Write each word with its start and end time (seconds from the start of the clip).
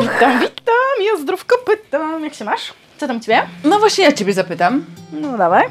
Witam, 0.00 0.40
witam, 0.40 0.96
ja 1.00 1.22
zdrówko 1.22 1.56
pytam. 1.66 2.24
Jak 2.24 2.34
się 2.34 2.44
masz? 2.44 2.72
Co 2.98 3.06
tam 3.06 3.16
u 3.16 3.20
ciebie? 3.20 3.42
No 3.64 3.78
właśnie 3.78 4.04
ja 4.04 4.12
Ciebie 4.12 4.32
zapytam. 4.32 4.84
No 5.12 5.38
dawaj. 5.38 5.64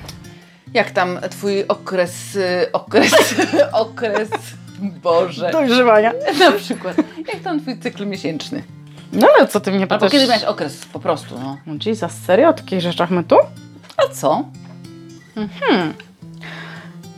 Jak 0.74 0.92
tam 0.92 1.20
Twój 1.30 1.68
okres, 1.68 2.36
y, 2.36 2.72
okres, 2.74 3.14
okres, 3.72 4.30
Boże. 4.80 5.50
Dojrzewania. 5.52 6.14
Na 6.40 6.52
przykład. 6.52 6.98
Jak 7.34 7.40
tam 7.44 7.60
Twój 7.62 7.80
cykl 7.80 8.06
miesięczny? 8.06 8.64
No 9.14 9.28
ale 9.38 9.48
co 9.48 9.60
ty 9.60 9.72
mnie 9.72 9.82
Albo 9.82 9.96
pytasz? 9.96 10.12
kiedy 10.12 10.28
miałeś 10.28 10.44
okres 10.44 10.86
po 10.94 11.00
prostu, 11.00 11.40
no. 11.40 11.58
No 11.66 11.74
Jesus, 11.86 12.12
serio? 12.12 12.50
O 12.50 12.54
takich 12.54 12.82
rzeczach 12.82 13.10
my 13.12 13.24
tu? 13.24 13.36
A 13.98 14.14
co? 14.14 14.44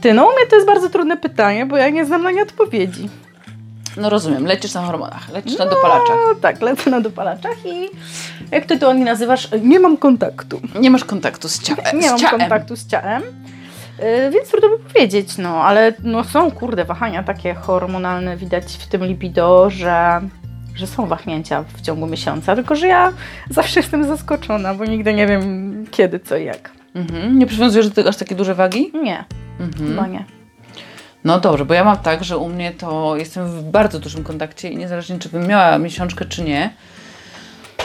Ty, 0.01 0.13
no 0.13 0.23
u 0.25 0.31
mnie 0.31 0.47
to 0.49 0.55
jest 0.55 0.67
bardzo 0.67 0.89
trudne 0.89 1.17
pytanie, 1.17 1.65
bo 1.65 1.77
ja 1.77 1.89
nie 1.89 2.05
znam 2.05 2.23
na 2.23 2.31
nie 2.31 2.41
odpowiedzi. 2.41 3.09
No 3.97 4.09
rozumiem, 4.09 4.45
lecisz 4.45 4.73
na 4.73 4.81
hormonach, 4.81 5.29
lecisz 5.33 5.57
na 5.57 5.65
dopalaczach. 5.65 6.15
No 6.29 6.35
tak, 6.41 6.61
lecę 6.61 6.89
na 6.89 7.01
dopalaczach 7.01 7.65
i 7.65 7.89
jak 8.51 8.65
ty 8.65 8.79
to 8.79 8.89
oni 8.89 9.03
nazywasz? 9.03 9.47
Nie 9.61 9.79
mam 9.79 9.97
kontaktu. 9.97 10.61
Nie 10.79 10.89
masz 10.91 11.05
kontaktu 11.05 11.49
z, 11.49 11.61
cia- 11.61 11.93
Nie 11.95 12.01
z 12.07 12.11
mam 12.11 12.19
ciałem. 12.19 12.39
kontaktu 12.39 12.75
z 12.75 12.87
ciałem. 12.87 13.21
Yy, 13.23 14.31
więc 14.31 14.49
trudno 14.51 14.69
mi 14.69 14.77
powiedzieć, 14.93 15.37
no 15.37 15.63
ale 15.63 15.93
no 16.03 16.23
są 16.23 16.51
kurde 16.51 16.85
wahania 16.85 17.23
takie 17.23 17.53
hormonalne 17.53 18.37
widać 18.37 18.65
w 18.65 18.87
tym 18.87 19.05
libido, 19.05 19.69
że, 19.69 20.21
że 20.75 20.87
są 20.87 21.07
wahnięcia 21.07 21.63
w 21.77 21.81
ciągu 21.81 22.07
miesiąca, 22.07 22.55
tylko 22.55 22.75
że 22.75 22.87
ja 22.87 23.13
zawsze 23.49 23.79
jestem 23.79 24.03
zaskoczona, 24.07 24.73
bo 24.73 24.85
nigdy 24.85 25.13
nie 25.13 25.27
wiem 25.27 25.85
kiedy, 25.91 26.19
co 26.19 26.37
i 26.37 26.45
jak. 26.45 26.71
Mhm. 26.95 27.39
Nie 27.39 27.45
przywiązujesz 27.45 27.89
do 27.89 27.95
tego 27.95 28.09
aż 28.09 28.17
takie 28.17 28.35
duże 28.35 28.55
wagi? 28.55 28.91
Nie, 29.03 29.25
Mhm. 29.59 29.87
chyba 29.89 30.07
nie. 30.07 30.25
No 31.23 31.39
dobrze, 31.39 31.65
bo 31.65 31.73
ja 31.73 31.83
mam 31.83 31.97
tak, 31.97 32.23
że 32.23 32.37
u 32.37 32.49
mnie 32.49 32.71
to 32.71 33.17
jestem 33.17 33.47
w 33.47 33.63
bardzo 33.63 33.99
dużym 33.99 34.23
kontakcie 34.23 34.69
i 34.69 34.77
niezależnie 34.77 35.19
czy 35.19 35.29
bym 35.29 35.47
miała 35.47 35.77
miesiączkę 35.77 36.25
czy 36.25 36.41
nie, 36.43 36.73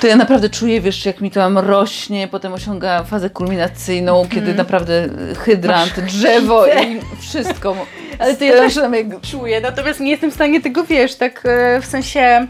to 0.00 0.06
ja 0.06 0.16
naprawdę 0.16 0.50
czuję, 0.50 0.80
wiesz, 0.80 1.06
jak 1.06 1.20
mi 1.20 1.30
to 1.30 1.34
tam 1.40 1.58
rośnie, 1.58 2.28
potem 2.28 2.52
osiąga 2.52 3.04
fazę 3.04 3.30
kulminacyjną, 3.30 4.26
kiedy 4.30 4.54
naprawdę 4.54 5.08
hydrant, 5.38 6.00
drzewo 6.00 6.66
i 6.66 7.00
wszystko. 7.20 7.76
Ale 8.18 8.36
to 8.36 8.44
ja 8.44 8.52
też 8.52 8.76
jak- 8.76 9.20
czuję, 9.20 9.60
natomiast 9.60 10.00
nie 10.00 10.10
jestem 10.10 10.30
w 10.30 10.34
stanie 10.34 10.60
tego, 10.60 10.84
wiesz, 10.84 11.14
tak 11.14 11.42
e, 11.46 11.80
w 11.80 11.86
sensie 11.86 12.46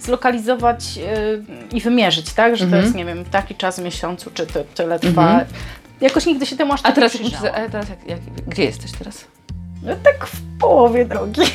zlokalizować 0.00 0.98
e, 0.98 1.76
i 1.76 1.80
wymierzyć, 1.80 2.32
tak? 2.32 2.56
Że 2.56 2.64
Mhm. 2.64 2.82
to 2.82 2.86
jest, 2.86 2.96
nie 2.98 3.04
wiem, 3.04 3.24
taki 3.24 3.54
czas 3.54 3.80
w 3.80 3.82
miesiącu, 3.84 4.30
czy 4.34 4.46
to 4.46 4.60
tyle 4.74 4.98
trwa. 4.98 5.30
Mhm. 5.30 5.46
Jakoś 6.04 6.26
nigdy 6.26 6.46
się 6.46 6.56
temu 6.56 6.72
aż 6.72 6.80
A 6.80 6.82
tak 6.82 6.94
teraz, 6.94 7.14
nie 7.14 7.20
przyjrzałam. 7.20 7.54
a 7.64 7.68
teraz 7.68 7.88
jak, 7.88 8.08
jak, 8.08 8.20
gdzie 8.46 8.64
jesteś 8.64 8.92
teraz? 8.92 9.24
No, 9.82 9.92
tak 10.02 10.26
w 10.26 10.58
połowie 10.60 11.04
drogi. 11.04 11.40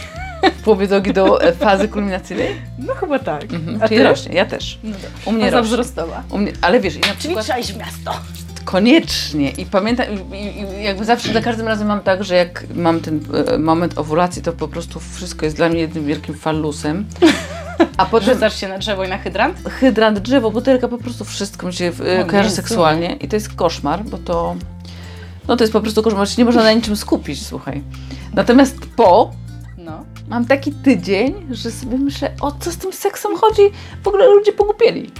W 0.59 0.63
połowie 0.63 0.87
drogi 0.87 1.13
do 1.13 1.41
e, 1.43 1.53
fazy 1.53 1.87
kulminacyjnej? 1.87 2.61
No 2.79 2.93
chyba 2.95 3.19
tak. 3.19 3.43
Mhm. 3.43 3.83
A 3.83 3.87
Czyli 3.87 3.97
ty? 4.01 4.03
rośnie, 4.07 4.33
ja 4.35 4.45
też. 4.45 4.79
No 4.83 4.91
dobrze. 4.91 5.07
U 5.25 5.31
mnie 5.31 5.43
Faza 5.45 5.57
rośnie. 5.57 5.67
wzrostowa. 5.73 6.23
U 6.29 6.37
mnie, 6.37 6.51
ale 6.61 6.79
wiesz, 6.79 6.95
i 6.95 6.99
na 6.99 7.05
Czyli 7.07 7.17
przykład 7.17 7.45
trzeba 7.45 7.59
iść 7.59 7.73
w 7.73 7.77
miasto. 7.77 8.11
Koniecznie 8.71 9.49
i 9.51 9.65
pamiętam, 9.65 10.05
i, 10.33 10.35
i, 10.79 10.83
jakby 10.83 11.05
zawsze 11.05 11.33
za 11.33 11.41
każdym 11.41 11.67
razem 11.67 11.87
mam 11.87 11.99
tak, 12.01 12.23
że 12.23 12.35
jak 12.35 12.63
mam 12.75 12.99
ten 12.99 13.19
e, 13.47 13.57
moment 13.57 13.97
owulacji, 13.97 14.41
to 14.41 14.53
po 14.53 14.67
prostu 14.67 14.99
wszystko 14.99 15.45
jest 15.45 15.57
dla 15.57 15.69
mnie 15.69 15.79
jednym 15.79 16.05
wielkim 16.05 16.35
fallusem. 16.35 17.05
A 17.97 18.05
potem 18.05 18.33
Rzucasz 18.33 18.59
się 18.59 18.67
na 18.67 18.77
drzewo 18.77 19.03
i 19.05 19.09
na 19.09 19.17
hydrant? 19.17 19.57
hydrant, 19.69 20.19
drzewo, 20.19 20.51
butelka, 20.51 20.87
po 20.87 20.97
prostu 20.97 21.25
wszystko 21.25 21.67
mi 21.67 21.73
się 21.73 21.85
e, 21.85 22.21
O 22.21 22.25
kojarzy 22.25 22.49
Jezu. 22.49 22.55
seksualnie 22.55 23.15
i 23.15 23.27
to 23.27 23.35
jest 23.35 23.53
koszmar, 23.53 24.03
bo 24.05 24.17
to 24.17 24.55
no 25.47 25.55
to 25.57 25.63
jest 25.63 25.73
po 25.73 25.81
prostu 25.81 26.03
koszmar, 26.03 26.29
się 26.29 26.35
nie 26.37 26.45
można 26.45 26.63
na 26.63 26.73
niczym 26.73 26.95
skupić, 26.95 27.45
słuchaj. 27.45 27.81
Natomiast 28.33 28.77
po 28.95 29.31
No. 29.77 30.03
mam 30.27 30.45
taki 30.45 30.71
tydzień, 30.71 31.33
że 31.51 31.71
sobie 31.71 31.97
myślę, 31.97 32.31
o 32.41 32.51
co 32.51 32.71
z 32.71 32.77
tym 32.77 32.93
seksem 32.93 33.37
chodzi? 33.37 33.61
W 34.03 34.07
ogóle 34.07 34.27
ludzie 34.27 34.51
pogupieli. 34.53 35.11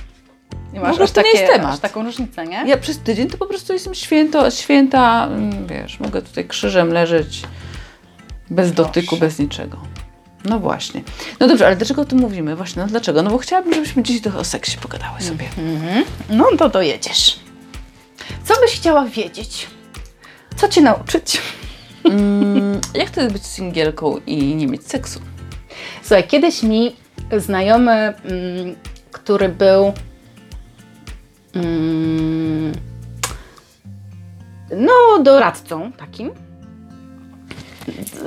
Nie 0.73 0.80
No, 0.80 0.86
masz 0.86 0.98
bo 0.98 1.03
aż, 1.03 1.12
to 1.12 1.22
nie 1.22 1.25
takie, 1.31 1.38
jest 1.44 1.53
temat. 1.53 1.73
aż 1.73 1.80
taką 1.80 2.03
różnicę, 2.03 2.46
nie? 2.47 2.63
Ja 2.68 2.78
przez 2.78 3.00
tydzień 3.00 3.28
to 3.30 3.38
po 3.38 3.46
prostu 3.46 3.74
jestem 3.74 3.96
święto, 3.96 4.52
święta, 4.52 5.28
mm, 5.28 5.68
wiesz, 5.68 6.00
mogę 6.00 6.22
tutaj 6.22 6.46
krzyżem 6.47 6.94
leżeć 6.94 7.41
bez 8.50 8.74
dotyku, 8.74 9.18
bez 9.18 9.40
niczego. 9.40 9.78
No 10.46 10.59
właśnie. 10.59 11.02
No 11.40 11.47
dobrze, 11.47 11.68
ale 11.68 11.75
dlaczego 11.75 12.02
o 12.02 12.06
tym 12.06 12.19
mówimy? 12.19 12.56
Właśnie, 12.56 12.81
no 12.81 12.88
dlaczego? 12.88 13.24
No 13.24 13.29
bo 13.29 13.38
chciałabym, 13.38 13.74
żebyśmy 13.74 14.03
dziś 14.03 14.22
trochę 14.22 14.38
o 14.40 14.44
seksie 14.44 14.78
pogadały 14.78 15.22
sobie. 15.22 15.46
Mhm. 15.58 16.03
No 16.29 16.46
to 16.58 16.69
dojedziesz. 16.69 17.40
Co 18.44 18.53
byś 18.62 18.72
chciała 18.72 19.06
wiedzieć? 19.06 19.68
Co 20.56 20.68
cię 20.68 20.81
nauczyć? 20.81 21.41
Mm, 22.06 22.81
jak 23.02 23.09
to 23.09 23.22
jest 23.22 23.34
być 23.34 23.46
singielką 23.46 24.18
i 24.28 24.56
nie 24.56 24.68
mieć 24.68 24.88
seksu? 24.88 25.19
Słuchaj, 26.02 26.28
kiedyś 26.28 26.63
mi 26.63 26.96
znajomy, 27.38 27.91
mm, 27.91 28.75
który 29.12 29.50
był 29.50 29.94
no, 34.71 35.19
doradcą 35.23 35.91
takim 35.91 36.31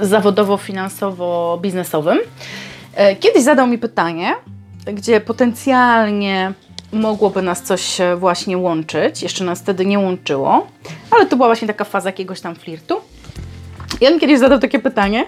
zawodowo-finansowo-biznesowym, 0.02 2.18
e, 2.94 3.16
kiedyś 3.16 3.42
zadał 3.42 3.66
mi 3.66 3.78
pytanie, 3.78 4.34
gdzie 4.86 5.20
potencjalnie 5.20 6.52
mogłoby 6.92 7.42
nas 7.42 7.62
coś 7.62 8.00
e, 8.00 8.16
właśnie 8.16 8.58
łączyć. 8.58 9.22
Jeszcze 9.22 9.44
nas 9.44 9.60
wtedy 9.60 9.86
nie 9.86 9.98
łączyło, 9.98 10.66
ale 11.10 11.26
to 11.26 11.36
była 11.36 11.48
właśnie 11.48 11.68
taka 11.68 11.84
faza 11.84 12.08
jakiegoś 12.08 12.40
tam 12.40 12.54
flirtu. 12.54 13.00
I 14.00 14.06
on 14.06 14.20
kiedyś 14.20 14.38
zadał 14.38 14.58
takie 14.58 14.78
pytanie, 14.78 15.26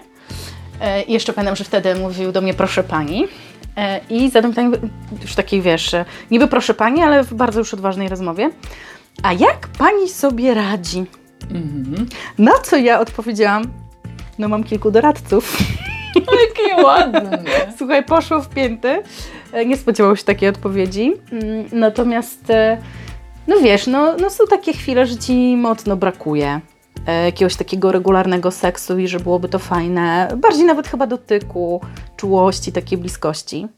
E, 0.80 1.02
I 1.02 1.12
jeszcze 1.12 1.32
pamiętam, 1.32 1.56
że 1.56 1.64
wtedy 1.64 1.94
mówił 1.94 2.32
do 2.32 2.40
mnie 2.40 2.54
proszę 2.54 2.84
pani. 2.84 3.28
E, 3.76 4.00
I 4.10 4.30
zadał 4.30 4.50
pytanie, 4.50 4.70
już 5.22 5.34
takiej 5.34 5.62
wiesz, 5.62 5.94
e, 5.94 6.04
niby 6.30 6.48
proszę 6.48 6.74
pani, 6.74 7.02
ale 7.02 7.24
w 7.24 7.34
bardzo 7.34 7.58
już 7.60 7.74
odważnej 7.74 8.08
rozmowie. 8.08 8.50
A 9.22 9.32
jak 9.32 9.68
pani 9.78 10.08
sobie 10.08 10.54
radzi? 10.54 11.04
Mhm. 11.50 12.06
Na 12.38 12.52
co 12.62 12.76
ja 12.76 13.00
odpowiedziałam, 13.00 13.62
no 14.38 14.48
mam 14.48 14.64
kilku 14.64 14.90
doradców. 14.90 15.58
Jakie 16.16 16.82
ładne. 16.82 17.42
Słuchaj, 17.78 18.04
poszło 18.04 18.40
w 18.40 18.48
pięty. 18.48 19.02
E, 19.52 19.66
Nie 19.66 19.76
spodziewał 19.76 20.16
się 20.16 20.24
takiej 20.24 20.48
odpowiedzi. 20.48 21.12
Mm, 21.32 21.64
Natomiast, 21.72 22.52
no 23.46 23.56
wiesz, 23.60 23.86
no, 23.86 24.16
no 24.20 24.30
są 24.30 24.44
takie 24.50 24.72
chwile, 24.72 25.06
że 25.06 25.16
ci 25.16 25.56
mocno 25.56 25.96
brakuje 25.96 26.60
jakiegoś 27.24 27.56
takiego 27.56 27.92
regularnego 27.92 28.50
seksu 28.50 28.98
i 28.98 29.08
że 29.08 29.20
byłoby 29.20 29.48
to 29.48 29.58
fajne. 29.58 30.28
Bardziej 30.36 30.64
nawet 30.64 30.88
chyba 30.88 31.06
dotyku, 31.06 31.80
czułości, 32.16 32.72
takiej 32.72 32.98
bliskości. 32.98 33.68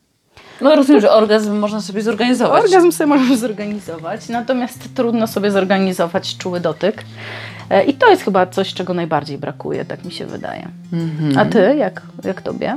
No 0.60 0.76
rozumiem, 0.76 1.00
że 1.00 1.10
orgazm 1.10 1.56
można 1.56 1.80
sobie 1.80 2.02
zorganizować. 2.02 2.64
Orgazm 2.64 2.92
sobie 2.92 3.06
możesz 3.06 3.38
zorganizować, 3.38 4.28
natomiast 4.28 4.94
trudno 4.94 5.26
sobie 5.26 5.50
zorganizować 5.50 6.36
czuły 6.36 6.60
dotyk. 6.60 7.04
E, 7.70 7.84
I 7.84 7.94
to 7.94 8.10
jest 8.10 8.22
chyba 8.22 8.46
coś, 8.46 8.74
czego 8.74 8.94
najbardziej 8.94 9.38
brakuje, 9.38 9.84
tak 9.84 10.04
mi 10.04 10.12
się 10.12 10.26
wydaje. 10.26 10.68
Mhm. 10.92 11.38
A 11.38 11.44
ty, 11.44 11.76
jak, 11.76 12.02
jak 12.24 12.42
tobie? 12.42 12.76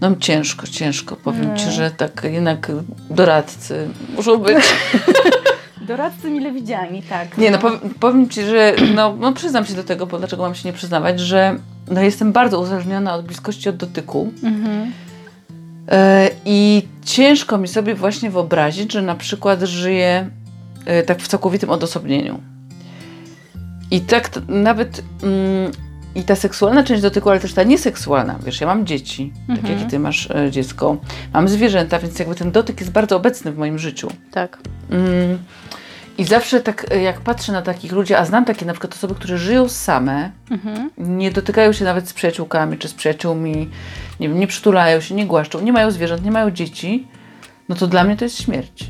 No 0.00 0.16
ciężko, 0.20 0.66
ciężko. 0.66 1.16
Powiem. 1.16 1.56
Ci, 1.56 1.70
że 1.70 1.90
tak 1.90 2.26
jednak 2.30 2.72
doradcy 3.10 3.88
muszą 4.16 4.36
być. 4.36 4.56
Doradcy 5.86 6.30
mile 6.30 6.52
widziani, 6.52 7.02
tak. 7.02 7.38
Nie, 7.38 7.50
no 7.50 7.58
powiem, 7.58 7.80
powiem 8.00 8.28
Ci, 8.28 8.42
że 8.42 8.74
no, 8.94 9.16
no 9.18 9.32
przyznam 9.32 9.66
się 9.66 9.74
do 9.74 9.84
tego, 9.84 10.06
bo 10.06 10.18
dlaczego 10.18 10.42
mam 10.42 10.54
się 10.54 10.68
nie 10.68 10.72
przyznawać, 10.72 11.20
że 11.20 11.58
no, 11.90 12.00
jestem 12.00 12.32
bardzo 12.32 12.60
uzależniona 12.60 13.14
od 13.14 13.26
bliskości, 13.26 13.68
od 13.68 13.76
dotyku 13.76 14.32
Mhm. 14.42 14.92
e, 15.88 16.30
i 16.44 16.82
ciężko 17.04 17.58
mi 17.58 17.68
sobie 17.68 17.94
właśnie 17.94 18.30
wyobrazić, 18.30 18.92
że 18.92 19.02
na 19.02 19.14
przykład 19.14 19.62
żyję 19.62 20.30
e, 20.86 21.02
tak 21.02 21.18
w 21.18 21.28
całkowitym 21.28 21.70
odosobnieniu. 21.70 22.40
I 23.90 24.00
tak 24.00 24.30
nawet 24.48 25.02
mm, 25.22 25.72
i 26.16 26.22
ta 26.24 26.36
seksualna 26.36 26.82
część 26.84 27.02
dotyku, 27.02 27.30
ale 27.30 27.40
też 27.40 27.54
ta 27.54 27.62
nieseksualna, 27.62 28.38
wiesz, 28.44 28.60
ja 28.60 28.66
mam 28.66 28.86
dzieci, 28.86 29.32
tak 29.48 29.58
Mhm. 29.58 29.78
jak 29.78 29.86
i 29.88 29.90
Ty 29.90 29.98
masz 29.98 30.30
e, 30.30 30.50
dziecko, 30.50 30.96
mam 31.34 31.48
zwierzęta, 31.48 31.98
więc 31.98 32.18
jakby 32.18 32.34
ten 32.34 32.50
dotyk 32.52 32.80
jest 32.80 32.92
bardzo 32.92 33.16
obecny 33.16 33.52
w 33.52 33.58
moim 33.58 33.78
życiu. 33.78 34.08
Tak. 34.30 34.58
Mm. 34.90 35.38
I 36.18 36.24
zawsze 36.24 36.60
tak, 36.60 36.86
e, 36.90 37.02
jak 37.02 37.20
patrzę 37.20 37.52
na 37.52 37.62
takich 37.62 37.92
ludzi, 37.92 38.14
a 38.14 38.24
znam 38.24 38.44
takie 38.44 38.66
na 38.66 38.72
przykład 38.72 38.94
osoby, 38.94 39.14
które 39.14 39.38
żyją 39.38 39.68
same, 39.68 40.30
Mhm. 40.50 40.90
nie 40.98 41.30
dotykają 41.30 41.72
się 41.72 41.84
nawet 41.84 42.08
z 42.08 42.12
przyjaciółkami 42.12 42.78
czy 42.78 42.88
z 42.88 42.94
przyjaciółmi, 42.94 43.70
nie, 44.20 44.28
wiem, 44.28 44.38
nie 44.40 44.46
przytulają 44.46 45.00
się, 45.00 45.14
nie 45.14 45.26
głaszczą, 45.26 45.60
nie 45.60 45.72
mają 45.72 45.90
zwierząt, 45.90 46.24
nie 46.24 46.30
mają 46.30 46.50
dzieci, 46.50 47.06
no 47.68 47.76
to 47.76 47.86
dla 47.86 48.04
mnie 48.04 48.16
to 48.16 48.24
jest 48.24 48.42
śmierć. 48.42 48.86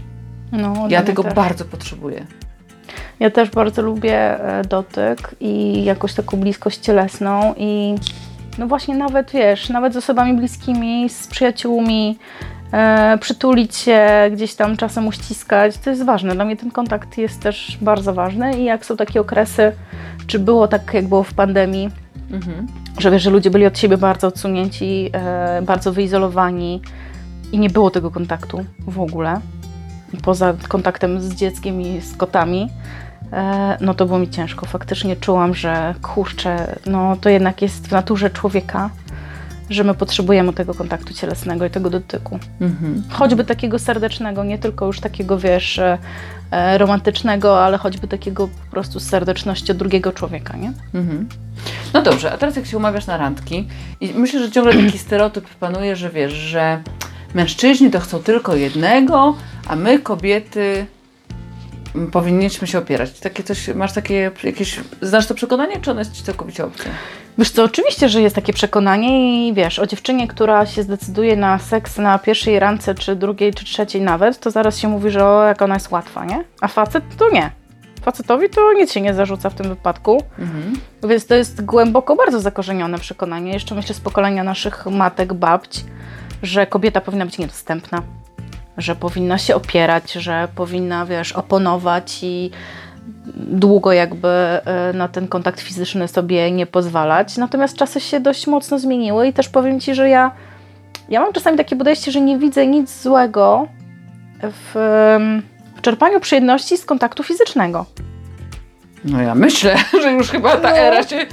No, 0.53 0.87
Ja 0.91 1.03
tego 1.03 1.23
też. 1.23 1.35
bardzo 1.35 1.65
potrzebuję. 1.65 2.27
Ja 3.21 3.31
też 3.31 3.51
bardzo 3.51 3.83
lubię 3.83 4.45
e, 4.45 4.63
dotyk 4.65 5.35
i 5.41 5.85
jakąś 5.85 6.15
taką 6.15 6.37
bliskość 6.37 6.79
cielesną 6.79 7.55
i 7.57 7.95
no 8.59 8.67
właśnie 8.67 8.97
nawet, 8.97 9.31
wiesz, 9.31 9.69
nawet 9.69 9.93
z 9.93 9.97
osobami 9.97 10.35
bliskimi, 10.35 11.09
z 11.09 11.27
przyjaciółmi, 11.27 12.19
e, 12.73 13.19
przytulić 13.19 13.77
się, 13.77 14.09
gdzieś 14.33 14.55
tam 14.55 14.77
czasem 14.77 15.07
uściskać, 15.07 15.79
to 15.79 15.91
jest 15.91 16.05
ważne. 16.05 16.35
Dla 16.35 16.45
mnie 16.45 16.57
ten 16.57 16.71
kontakt 16.71 17.19
jest 17.19 17.43
też 17.43 17.79
bardzo 17.81 18.15
ważny 18.15 18.59
i 18.59 18.65
jak 18.65 18.87
są 18.87 18.97
takie 18.97 19.21
okresy, 19.21 19.73
czy 20.27 20.39
było 20.39 20.69
tak, 20.69 20.95
jak 20.95 21.09
było 21.09 21.23
w 21.23 21.35
pandemii, 21.35 21.91
Że 22.99 23.11
wiesz, 23.11 23.23
że 23.23 23.31
ludzie 23.31 23.51
byli 23.51 23.67
od 23.67 23.79
siebie 23.79 23.97
bardzo 23.97 24.27
odsunięci, 24.27 25.11
e, 25.13 25.63
bardzo 25.63 25.93
wyizolowani 25.93 26.81
i 27.53 27.59
nie 27.59 27.71
było 27.71 27.91
tego 27.91 28.11
kontaktu 28.11 28.65
w 28.87 29.01
ogóle. 29.01 29.41
Poza 30.23 30.55
kontaktem 30.69 31.21
z 31.21 31.35
dzieckiem 31.35 31.81
i 31.81 32.01
z 32.01 32.17
kotami, 32.17 32.69
no 33.81 33.95
to 33.95 34.07
było 34.07 34.19
mi 34.19 34.31
ciężko. 34.31 34.67
Faktycznie 34.67 35.17
czułam, 35.17 35.55
że 35.55 35.95
kurczę, 36.03 36.77
no 36.87 37.17
to 37.21 37.29
jednak 37.29 37.63
jest 37.63 37.89
w 37.89 37.93
naturze 37.93 38.31
człowieka, 38.31 38.91
że 39.71 39.85
my 39.85 39.95
potrzebujemy 39.95 40.53
tego 40.53 40.75
kontaktu 40.75 41.15
cielesnego 41.15 41.67
i 41.67 41.71
tego 41.71 41.91
dotyku. 41.91 42.39
Mhm. 42.61 43.03
Choćby 43.11 43.45
takiego 43.45 43.79
serdecznego, 43.79 44.45
nie 44.45 44.59
tylko 44.59 44.87
już 44.87 45.01
takiego, 45.01 45.39
wiesz, 45.39 45.79
e, 45.79 45.99
e, 46.51 46.79
romantycznego, 46.79 47.65
ale 47.65 47.79
choćby 47.79 48.09
takiego 48.09 48.49
po 48.49 48.71
prostu 48.71 49.01
serdeczności 49.01 49.73
od 49.73 49.79
drugiego 49.79 50.13
człowieka, 50.13 50.57
nie? 50.57 50.73
Mhm. 50.95 51.29
No 51.95 52.03
dobrze, 52.03 52.33
a 52.33 52.39
teraz 52.39 52.57
jak 52.57 52.67
się 52.67 52.77
umawiasz 52.77 53.07
na 53.07 53.17
randki 53.17 53.69
i 54.01 54.13
myślę, 54.15 54.41
że 54.41 54.51
ciągle 54.51 54.85
taki 54.85 54.99
stereotyp 54.99 55.49
panuje, 55.49 55.97
że 55.97 56.11
wiesz, 56.11 56.33
że 56.33 56.83
mężczyźni 57.35 57.91
to 57.91 58.01
chcą 58.01 58.19
tylko 58.19 58.57
jednego, 58.57 59.37
a 59.69 59.77
my 59.77 59.99
kobiety 59.99 60.87
powinniśmy 62.13 62.67
się 62.67 62.79
opierać. 62.79 63.21
Takie 63.21 63.43
coś, 63.43 63.69
masz 63.69 63.93
takie 63.93 64.33
jakieś, 64.45 64.81
znasz 65.03 65.27
to 65.27 65.35
przekonanie, 65.35 65.81
czy 65.81 65.91
ono 65.91 66.01
jest 66.01 66.13
Ci 66.13 66.23
całkowicie 66.23 66.65
obce? 66.65 66.85
Wiesz 67.39 67.51
co, 67.51 67.65
oczywiście, 67.65 68.09
że 68.09 68.23
jest 68.23 68.35
takie 68.35 68.53
przekonanie 68.53 69.49
i 69.49 69.55
wiesz, 69.55 69.79
o 69.79 69.87
dziewczynie, 69.87 70.29
która 70.29 70.67
się 70.67 70.83
zdecyduje 70.83 71.37
na 71.37 71.59
seks 71.59 71.99
na 71.99 72.19
pierwszej 72.19 72.59
randce, 72.59 72.95
czy 72.95 73.17
drugiej, 73.17 73.55
czy 73.55 73.65
trzeciej 73.65 74.03
nawet, 74.03 74.39
to 74.41 74.51
zaraz 74.51 74.79
się 74.79 74.89
mówi, 74.89 75.11
że 75.11 75.25
o, 75.27 75.45
jak 75.45 75.63
ona 75.63 75.75
jest 75.75 75.91
łatwa, 75.91 76.25
nie? 76.25 76.45
A 76.61 76.69
facet 76.69 77.05
to 77.19 77.31
nie. 77.31 77.51
Facetowi 78.03 78.51
to 78.51 78.73
nic 78.73 78.93
się 78.93 79.01
nie 79.01 79.15
zarzuca 79.15 79.51
w 79.51 79.55
tym 79.55 79.69
wypadku. 79.69 80.23
Mhm. 80.39 80.73
Więc 81.09 81.27
to 81.27 81.35
jest 81.35 81.65
głęboko 81.65 82.17
bardzo 82.17 82.41
zakorzenione 82.41 82.99
przekonanie, 82.99 83.53
jeszcze 83.53 83.75
myślę 83.75 83.95
z 83.95 84.01
pokolenia 84.01 84.45
naszych 84.45 84.87
matek, 84.87 85.35
babć, 85.35 85.85
że 86.43 86.67
kobieta 86.67 87.01
powinna 87.01 87.25
być 87.25 87.39
niedostępna, 87.39 88.03
że 88.79 88.97
powinna 88.97 89.39
się 89.39 89.55
opierać, 89.55 90.13
że 90.13 90.49
powinna, 90.55 91.07
wiesz, 91.07 91.33
oponować 91.33 92.19
i 92.23 92.51
długo 93.37 93.93
jakby 93.93 94.29
e, 94.29 94.93
na 94.95 95.09
ten 95.09 95.29
kontakt 95.29 95.61
fizyczny 95.61 96.09
sobie 96.09 96.51
nie 96.51 96.67
pozwalać. 96.67 97.37
Natomiast 97.37 97.77
czasy 97.77 98.01
się 98.01 98.21
dość 98.21 98.47
mocno 98.47 98.79
zmieniły 98.79 99.29
i 99.29 99.33
też 99.33 99.49
powiem 99.49 99.81
Ci, 99.81 99.95
że 99.95 100.09
ja, 100.09 100.31
ja 101.09 101.21
mam 101.21 101.33
czasami 101.33 101.57
takie 101.57 101.77
podejście, 101.77 102.13
że 102.13 102.21
nie 102.21 102.39
widzę 102.39 102.67
nic 102.67 103.03
złego 103.03 103.69
w, 104.43 104.71
w 105.77 105.81
czerpaniu 105.81 106.21
przyjemności 106.21 106.77
z 106.77 106.85
kontaktu 106.85 107.23
fizycznego. 107.23 107.87
No 109.05 109.23
ja 109.23 109.35
myślę, 109.35 109.77
że 110.03 110.13
już 110.13 110.31
chyba 110.31 110.57
ta 110.57 110.71
No. 110.71 110.77
era 110.77 111.03
się... 111.03 111.27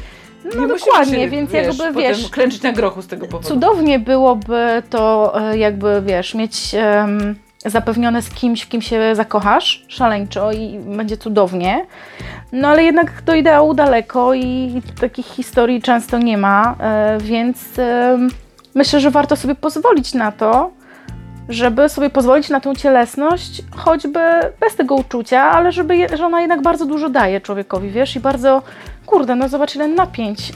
No 0.56 0.62
musimy 0.62 0.86
dokładnie, 0.86 1.20
się, 1.20 1.30
więc 1.30 1.52
wiesz, 1.52 1.78
jakby 1.78 2.02
wiesz, 2.02 2.30
kręcić 2.30 2.62
na 2.62 2.72
grochu 2.72 3.02
z 3.02 3.08
tego 3.08 3.26
powodu. 3.26 3.48
Cudownie 3.48 4.00
byłoby 4.00 4.84
to 4.90 5.34
e, 5.42 5.58
jakby, 5.58 6.02
wiesz, 6.06 6.34
mieć 6.34 6.76
em, 6.76 7.36
zapewnione 7.66 8.22
z 8.22 8.30
kimś, 8.30 8.62
w 8.62 8.70
kim 8.70 8.82
się 8.82 9.16
zakochasz 9.16 9.86
szaleńczo 9.88 10.52
i 10.52 10.80
będzie 10.80 11.18
cudownie. 11.18 11.86
No 12.52 12.68
ale 12.68 12.84
jednak 12.84 13.22
do 13.22 13.36
ideału 13.36 13.74
daleko 13.74 14.34
i 14.34 14.82
takich 15.02 15.26
historii 15.26 15.82
często 15.82 16.18
nie 16.18 16.38
ma, 16.38 16.76
e, 16.80 17.18
więc 17.22 17.60
myślę, 18.76 19.00
że 19.00 19.12
warto 19.12 19.36
sobie 19.36 19.56
pozwolić 19.56 20.14
na 20.14 20.32
to, 20.32 20.72
żeby 21.50 21.90
sobie 21.90 22.10
pozwolić 22.10 22.50
na 22.50 22.60
tą 22.60 22.76
cielesność, 22.76 23.62
choćby 23.76 24.20
bez 24.60 24.76
tego 24.78 24.96
uczucia, 24.96 25.42
ale 25.42 25.72
żeby, 25.72 25.98
je- 25.98 26.18
że 26.18 26.26
ona 26.26 26.42
jednak 26.42 26.62
bardzo 26.62 26.86
dużo 26.86 27.10
daje 27.10 27.42
człowiekowi, 27.42 27.90
wiesz, 27.90 28.16
i 28.16 28.20
bardzo, 28.20 28.62
kurde, 29.06 29.36
no 29.36 29.50
zobacz 29.50 29.76
ile 29.76 29.88
napięć 29.88 30.50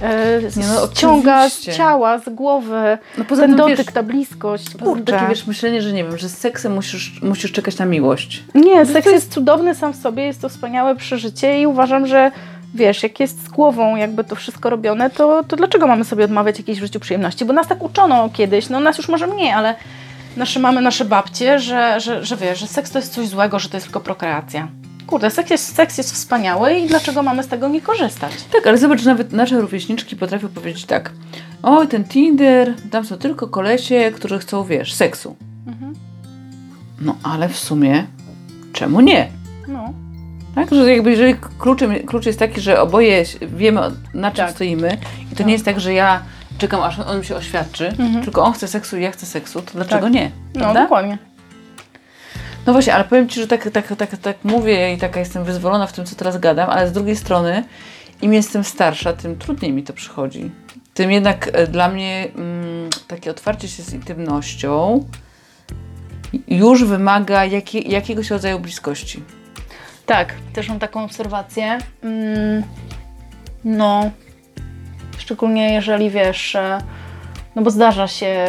Nie, 0.57 0.67
no, 0.67 0.87
ściąga 0.95 1.49
z 1.49 1.59
ciała, 1.59 2.19
z 2.19 2.29
głowy, 2.29 2.97
No 3.17 3.25
poza 3.25 3.41
ten 3.41 3.51
tym, 3.51 3.57
dotyk, 3.57 3.77
wiesz, 3.77 3.85
ta 3.93 4.03
bliskość, 4.03 4.69
kurczę. 4.83 5.03
Takie 5.03 5.27
wiesz, 5.27 5.47
myślenie, 5.47 5.81
że 5.81 5.93
nie 5.93 6.03
wiem, 6.03 6.17
że 6.17 6.29
z 6.29 6.37
seksem 6.37 6.73
musisz, 6.73 7.21
musisz 7.21 7.51
czekać 7.51 7.77
na 7.77 7.85
miłość. 7.85 8.43
Nie, 8.55 8.85
seks 8.85 9.11
jest 9.11 9.33
cudowny 9.33 9.75
sam 9.75 9.93
w 9.93 9.95
sobie, 9.95 10.23
jest 10.23 10.41
to 10.41 10.49
wspaniałe 10.49 10.95
przeżycie 10.95 11.61
i 11.61 11.67
uważam, 11.67 12.07
że 12.07 12.31
wiesz, 12.73 13.03
jak 13.03 13.19
jest 13.19 13.45
z 13.45 13.49
głową 13.49 13.95
jakby 13.95 14.23
to 14.23 14.35
wszystko 14.35 14.69
robione, 14.69 15.09
to, 15.09 15.43
to 15.43 15.55
dlaczego 15.55 15.87
mamy 15.87 16.03
sobie 16.05 16.25
odmawiać 16.25 16.57
jakiejś 16.57 16.77
w 16.79 16.81
życiu 16.83 16.99
przyjemności? 16.99 17.45
Bo 17.45 17.53
nas 17.53 17.67
tak 17.67 17.83
uczono 17.83 18.29
kiedyś, 18.33 18.69
no 18.69 18.79
nas 18.79 18.97
już 18.97 19.09
może 19.09 19.27
mniej, 19.27 19.51
ale 19.51 19.75
nasze 20.37 20.59
mamy, 20.59 20.81
nasze 20.81 21.05
babcie, 21.05 21.59
że, 21.59 21.99
że, 21.99 22.25
że 22.25 22.37
wiesz, 22.37 22.59
że 22.59 22.67
seks 22.67 22.91
to 22.91 22.99
jest 22.99 23.13
coś 23.13 23.27
złego, 23.27 23.59
że 23.59 23.69
to 23.69 23.77
jest 23.77 23.87
tylko 23.87 23.99
prokreacja. 23.99 24.67
Kurde, 25.07 25.31
seks 25.31 25.49
jest, 25.49 25.75
seks 25.75 25.97
jest 25.97 26.13
wspaniały 26.13 26.73
i 26.73 26.87
dlaczego 26.87 27.23
mamy 27.23 27.43
z 27.43 27.47
tego 27.47 27.67
nie 27.67 27.81
korzystać? 27.81 28.31
Tak, 28.53 28.67
ale 28.67 28.77
zobacz, 28.77 29.03
nawet 29.03 29.33
nasze 29.33 29.61
rówieśniczki 29.61 30.15
potrafią 30.15 30.47
powiedzieć 30.47 30.85
tak. 30.85 31.11
Oj, 31.63 31.87
ten 31.87 32.03
Tinder, 32.03 32.73
tam 32.91 33.05
są 33.05 33.17
tylko 33.17 33.47
kolesie, 33.47 34.11
którzy 34.15 34.39
chcą, 34.39 34.63
wiesz, 34.63 34.93
seksu. 34.93 35.35
Mhm. 35.67 35.93
No 37.01 37.15
ale 37.23 37.49
w 37.49 37.57
sumie, 37.57 38.05
czemu 38.73 39.01
nie? 39.01 39.27
No. 39.67 39.93
Tak, 40.55 40.71
że 40.71 40.91
jakby 40.91 41.11
jeżeli 41.11 41.35
kluczem, 41.59 41.93
klucz 42.05 42.25
jest 42.25 42.39
taki, 42.39 42.61
że 42.61 42.81
oboje 42.81 43.23
wiemy 43.41 43.81
na 44.13 44.31
czym 44.31 44.45
Tak. 44.45 44.51
stoimy 44.55 44.97
i 45.31 45.35
to 45.35 45.43
nie 45.43 45.53
jest 45.53 45.65
tak, 45.65 45.79
że 45.79 45.93
ja 45.93 46.21
czekam 46.57 46.81
aż 46.81 46.99
on 46.99 47.19
mi 47.19 47.25
się 47.25 47.35
oświadczy, 47.35 47.87
Mhm. 47.87 48.23
tylko 48.23 48.43
on 48.43 48.53
chce 48.53 48.67
seksu 48.67 48.97
i 48.97 49.01
ja 49.01 49.11
chcę 49.11 49.25
seksu, 49.25 49.61
to 49.61 49.71
dlaczego 49.73 50.01
Tak. 50.01 50.11
nie? 50.13 50.31
No, 50.55 50.59
Prawda? 50.61 50.81
dokładnie. 50.81 51.17
No 52.65 52.73
właśnie, 52.73 52.95
ale 52.95 53.03
powiem 53.03 53.29
Ci, 53.29 53.39
że 53.41 53.47
tak, 53.47 53.69
tak, 53.71 53.95
tak, 53.97 54.17
tak 54.17 54.37
mówię 54.43 54.93
i 54.93 54.97
taka 54.97 55.19
jestem 55.19 55.43
wyzwolona 55.43 55.87
w 55.87 55.93
tym, 55.93 56.05
co 56.05 56.15
teraz 56.15 56.37
gadam, 56.39 56.69
ale 56.69 56.87
z 56.87 56.91
drugiej 56.91 57.15
strony 57.15 57.63
im 58.21 58.33
jestem 58.33 58.63
starsza, 58.63 59.13
tym 59.13 59.37
trudniej 59.37 59.73
mi 59.73 59.83
to 59.83 59.93
przychodzi. 59.93 60.51
Tym 60.93 61.11
jednak 61.11 61.49
e, 61.53 61.67
dla 61.67 61.89
mnie 61.89 62.27
mm, 62.35 62.89
takie 63.07 63.31
otwarcie 63.31 63.67
się 63.67 63.83
z 63.83 63.93
intymnością 63.93 65.05
już 66.47 66.83
wymaga 66.83 67.45
jakie, 67.45 67.79
jakiegoś 67.79 68.29
rodzaju 68.29 68.59
bliskości. 68.59 69.23
Tak, 70.05 70.33
też 70.53 70.69
mam 70.69 70.79
taką 70.79 71.03
obserwację. 71.03 71.77
Mm, 72.03 72.63
no, 73.63 74.11
szczególnie 75.17 75.73
jeżeli 75.73 76.09
wiesz, 76.09 76.55
e, 76.55 76.81
no 77.55 77.61
bo 77.61 77.69
zdarza 77.71 78.07
się, 78.07 78.47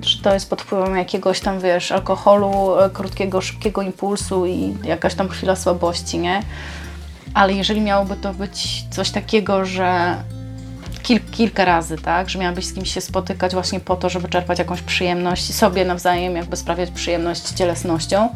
że 0.00 0.22
to 0.22 0.34
jest 0.34 0.50
pod 0.50 0.62
wpływem 0.62 0.96
jakiegoś 0.96 1.40
tam, 1.40 1.60
wiesz, 1.60 1.92
alkoholu, 1.92 2.80
e, 2.80 2.90
krótkiego, 2.90 3.40
szybkiego 3.40 3.82
impulsu 3.82 4.46
i 4.46 4.74
jakaś 4.84 5.14
tam 5.14 5.28
chwila 5.28 5.56
słabości, 5.56 6.18
nie? 6.18 6.42
Ale 7.34 7.52
jeżeli 7.52 7.80
miałoby 7.80 8.16
to 8.16 8.34
być 8.34 8.84
coś 8.90 9.10
takiego, 9.10 9.64
że 9.64 10.16
kil, 11.02 11.20
kilka 11.30 11.64
razy, 11.64 11.96
tak, 11.98 12.30
że 12.30 12.38
miałabyś 12.38 12.66
z 12.66 12.74
kimś 12.74 12.94
się 12.94 13.00
spotykać 13.00 13.52
właśnie 13.52 13.80
po 13.80 13.96
to, 13.96 14.08
żeby 14.08 14.28
czerpać 14.28 14.58
jakąś 14.58 14.82
przyjemność 14.82 15.50
i 15.50 15.52
sobie 15.52 15.84
nawzajem 15.84 16.36
jakby 16.36 16.56
sprawiać 16.56 16.90
przyjemność 16.90 17.42
cielesnością, 17.42 18.28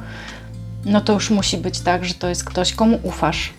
no 0.84 1.00
to 1.00 1.12
już 1.12 1.30
musi 1.30 1.58
być 1.58 1.80
tak, 1.80 2.04
że 2.04 2.14
to 2.14 2.28
jest 2.28 2.44
ktoś, 2.44 2.72
komu 2.72 3.00
ufasz 3.02 3.52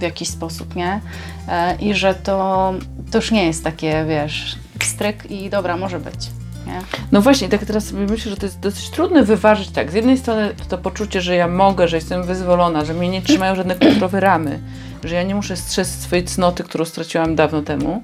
w 0.00 0.02
jakiś 0.02 0.28
sposób, 0.28 0.76
nie? 0.76 1.00
E, 1.48 1.76
I 1.76 1.94
że 1.94 2.14
to, 2.14 2.74
to 3.10 3.18
już 3.18 3.30
nie 3.30 3.46
jest 3.46 3.64
takie, 3.64 4.04
wiesz, 4.08 4.56
stryk 4.82 5.30
i 5.30 5.50
dobra, 5.50 5.76
może 5.76 6.00
być, 6.00 6.26
nie? 6.66 6.80
No 7.12 7.20
właśnie, 7.22 7.48
tak 7.48 7.64
teraz 7.64 7.84
sobie 7.84 8.06
myślę, 8.06 8.30
że 8.30 8.36
to 8.36 8.46
jest 8.46 8.60
dosyć 8.60 8.90
trudne 8.90 9.22
wyważyć 9.22 9.68
tak. 9.68 9.90
Z 9.90 9.94
jednej 9.94 10.18
strony 10.18 10.54
to 10.68 10.78
poczucie, 10.78 11.20
że 11.20 11.34
ja 11.36 11.48
mogę, 11.48 11.88
że 11.88 11.96
jestem 11.96 12.24
wyzwolona, 12.24 12.84
że 12.84 12.94
mnie 12.94 13.08
nie 13.08 13.22
trzymają 13.22 13.54
żadne 13.54 13.74
kulturowe 13.76 14.20
ramy, 14.20 14.58
że 15.04 15.14
ja 15.14 15.22
nie 15.22 15.34
muszę 15.34 15.56
strzec 15.56 15.88
swojej 15.88 16.24
cnoty, 16.24 16.64
którą 16.64 16.84
straciłam 16.84 17.34
dawno 17.36 17.62
temu. 17.62 18.02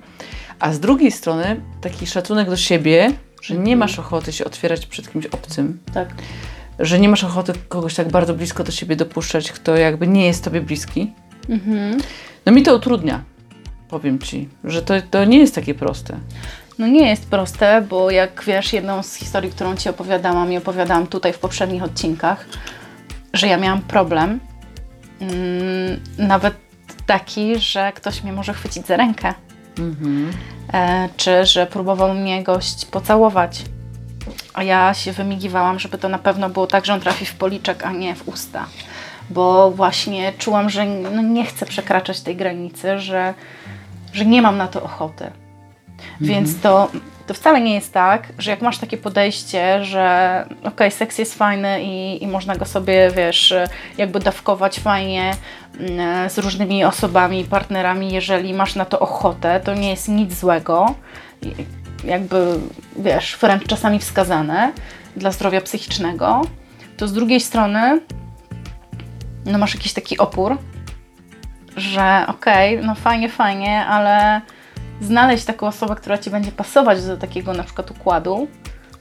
A 0.60 0.72
z 0.72 0.80
drugiej 0.80 1.12
strony 1.12 1.60
taki 1.80 2.06
szacunek 2.06 2.50
do 2.50 2.56
siebie, 2.56 3.12
że 3.42 3.54
nie 3.54 3.76
masz 3.76 3.98
ochoty 3.98 4.32
się 4.32 4.44
otwierać 4.44 4.86
przed 4.86 5.12
kimś 5.12 5.26
obcym, 5.26 5.78
Tak. 5.94 6.08
że 6.78 6.98
nie 7.00 7.08
masz 7.08 7.24
ochoty 7.24 7.52
kogoś 7.68 7.94
tak 7.94 8.08
bardzo 8.10 8.34
blisko 8.34 8.64
do 8.64 8.72
siebie 8.72 8.96
dopuszczać, 8.96 9.52
kto 9.52 9.76
jakby 9.76 10.06
nie 10.06 10.26
jest 10.26 10.44
tobie 10.44 10.60
bliski. 10.60 11.12
Mhm. 11.48 11.98
No 12.46 12.52
mi 12.52 12.62
to 12.62 12.76
utrudnia, 12.76 13.22
powiem 13.88 14.18
ci, 14.18 14.48
że 14.64 14.82
to, 14.82 14.94
to 15.10 15.24
nie 15.24 15.38
jest 15.38 15.54
takie 15.54 15.74
proste. 15.74 16.16
No 16.78 16.86
nie 16.86 17.08
jest 17.08 17.26
proste, 17.30 17.82
bo 17.88 18.10
jak 18.10 18.44
wiesz, 18.46 18.72
jedną 18.72 19.02
z 19.02 19.14
historii, 19.14 19.50
którą 19.50 19.76
Ci 19.76 19.88
opowiadałam 19.88 20.52
i 20.52 20.56
opowiadałam 20.56 21.06
tutaj 21.06 21.32
w 21.32 21.38
poprzednich 21.38 21.82
odcinkach, 21.82 22.46
że 23.32 23.46
ja 23.46 23.56
miałam 23.56 23.80
problem, 23.82 24.40
mm, 25.20 26.00
nawet 26.18 26.54
taki, 27.06 27.58
że 27.58 27.92
ktoś 27.92 28.22
mnie 28.22 28.32
może 28.32 28.54
chwycić 28.54 28.86
za 28.86 28.96
rękę, 28.96 29.34
Mhm. 29.78 30.32
e, 30.72 31.08
czy 31.16 31.46
że 31.46 31.66
próbował 31.66 32.14
mnie 32.14 32.42
gość 32.42 32.84
pocałować. 32.84 33.62
A 34.54 34.62
ja 34.62 34.94
się 34.94 35.12
wymigiwałam, 35.12 35.78
żeby 35.78 35.98
to 35.98 36.08
na 36.08 36.18
pewno 36.18 36.50
było 36.50 36.66
tak, 36.66 36.86
że 36.86 36.94
on 36.94 37.00
trafi 37.00 37.26
w 37.26 37.34
policzek, 37.34 37.84
a 37.86 37.92
nie 37.92 38.14
w 38.14 38.28
usta. 38.28 38.66
Bo 39.30 39.70
właśnie 39.70 40.32
czułam, 40.38 40.70
że 40.70 40.86
no 40.86 41.22
nie 41.22 41.46
chcę 41.46 41.66
przekraczać 41.66 42.20
tej 42.20 42.36
granicy, 42.36 42.98
że, 42.98 43.34
że 44.12 44.26
nie 44.26 44.42
mam 44.42 44.56
na 44.56 44.68
to 44.68 44.82
ochoty. 44.82 45.30
Więc 46.20 46.60
to 46.60 46.90
to 47.26 47.34
wcale 47.34 47.60
nie 47.60 47.74
jest 47.74 47.92
tak, 47.92 48.32
że 48.38 48.50
jak 48.50 48.62
masz 48.62 48.78
takie 48.78 48.96
podejście, 48.96 49.84
że 49.84 50.44
okej, 50.58 50.72
okay, 50.72 50.90
seks 50.90 51.18
jest 51.18 51.34
fajny 51.34 51.82
i, 51.82 52.24
i 52.24 52.26
można 52.26 52.56
go 52.56 52.64
sobie, 52.64 53.10
wiesz, 53.16 53.54
jakby 53.98 54.20
dawkować 54.20 54.80
fajnie 54.80 55.34
mm, 55.80 56.30
z 56.30 56.38
różnymi 56.38 56.84
osobami, 56.84 57.44
partnerami, 57.44 58.12
jeżeli 58.12 58.54
masz 58.54 58.74
na 58.74 58.84
to 58.84 59.00
ochotę, 59.00 59.60
to 59.60 59.74
nie 59.74 59.90
jest 59.90 60.08
nic 60.08 60.34
złego, 60.34 60.94
jakby, 62.04 62.58
wiesz, 62.96 63.38
wręcz 63.40 63.66
czasami 63.66 63.98
wskazane 63.98 64.72
dla 65.16 65.30
zdrowia 65.30 65.60
psychicznego, 65.60 66.42
to 66.96 67.08
z 67.08 67.12
drugiej 67.12 67.40
strony 67.40 68.00
no 69.46 69.58
masz 69.58 69.74
jakiś 69.74 69.92
taki 69.92 70.18
opór, 70.18 70.58
że 71.76 72.24
okej, 72.28 72.74
okay, 72.74 72.86
no 72.86 72.94
fajnie, 72.94 73.28
fajnie, 73.28 73.86
ale 73.86 74.40
znaleźć 75.00 75.44
taką 75.44 75.66
osobę, 75.66 75.96
która 75.96 76.18
Ci 76.18 76.30
będzie 76.30 76.52
pasować 76.52 77.06
do 77.06 77.16
takiego 77.16 77.52
na 77.52 77.62
przykład 77.62 77.90
układu, 77.90 78.48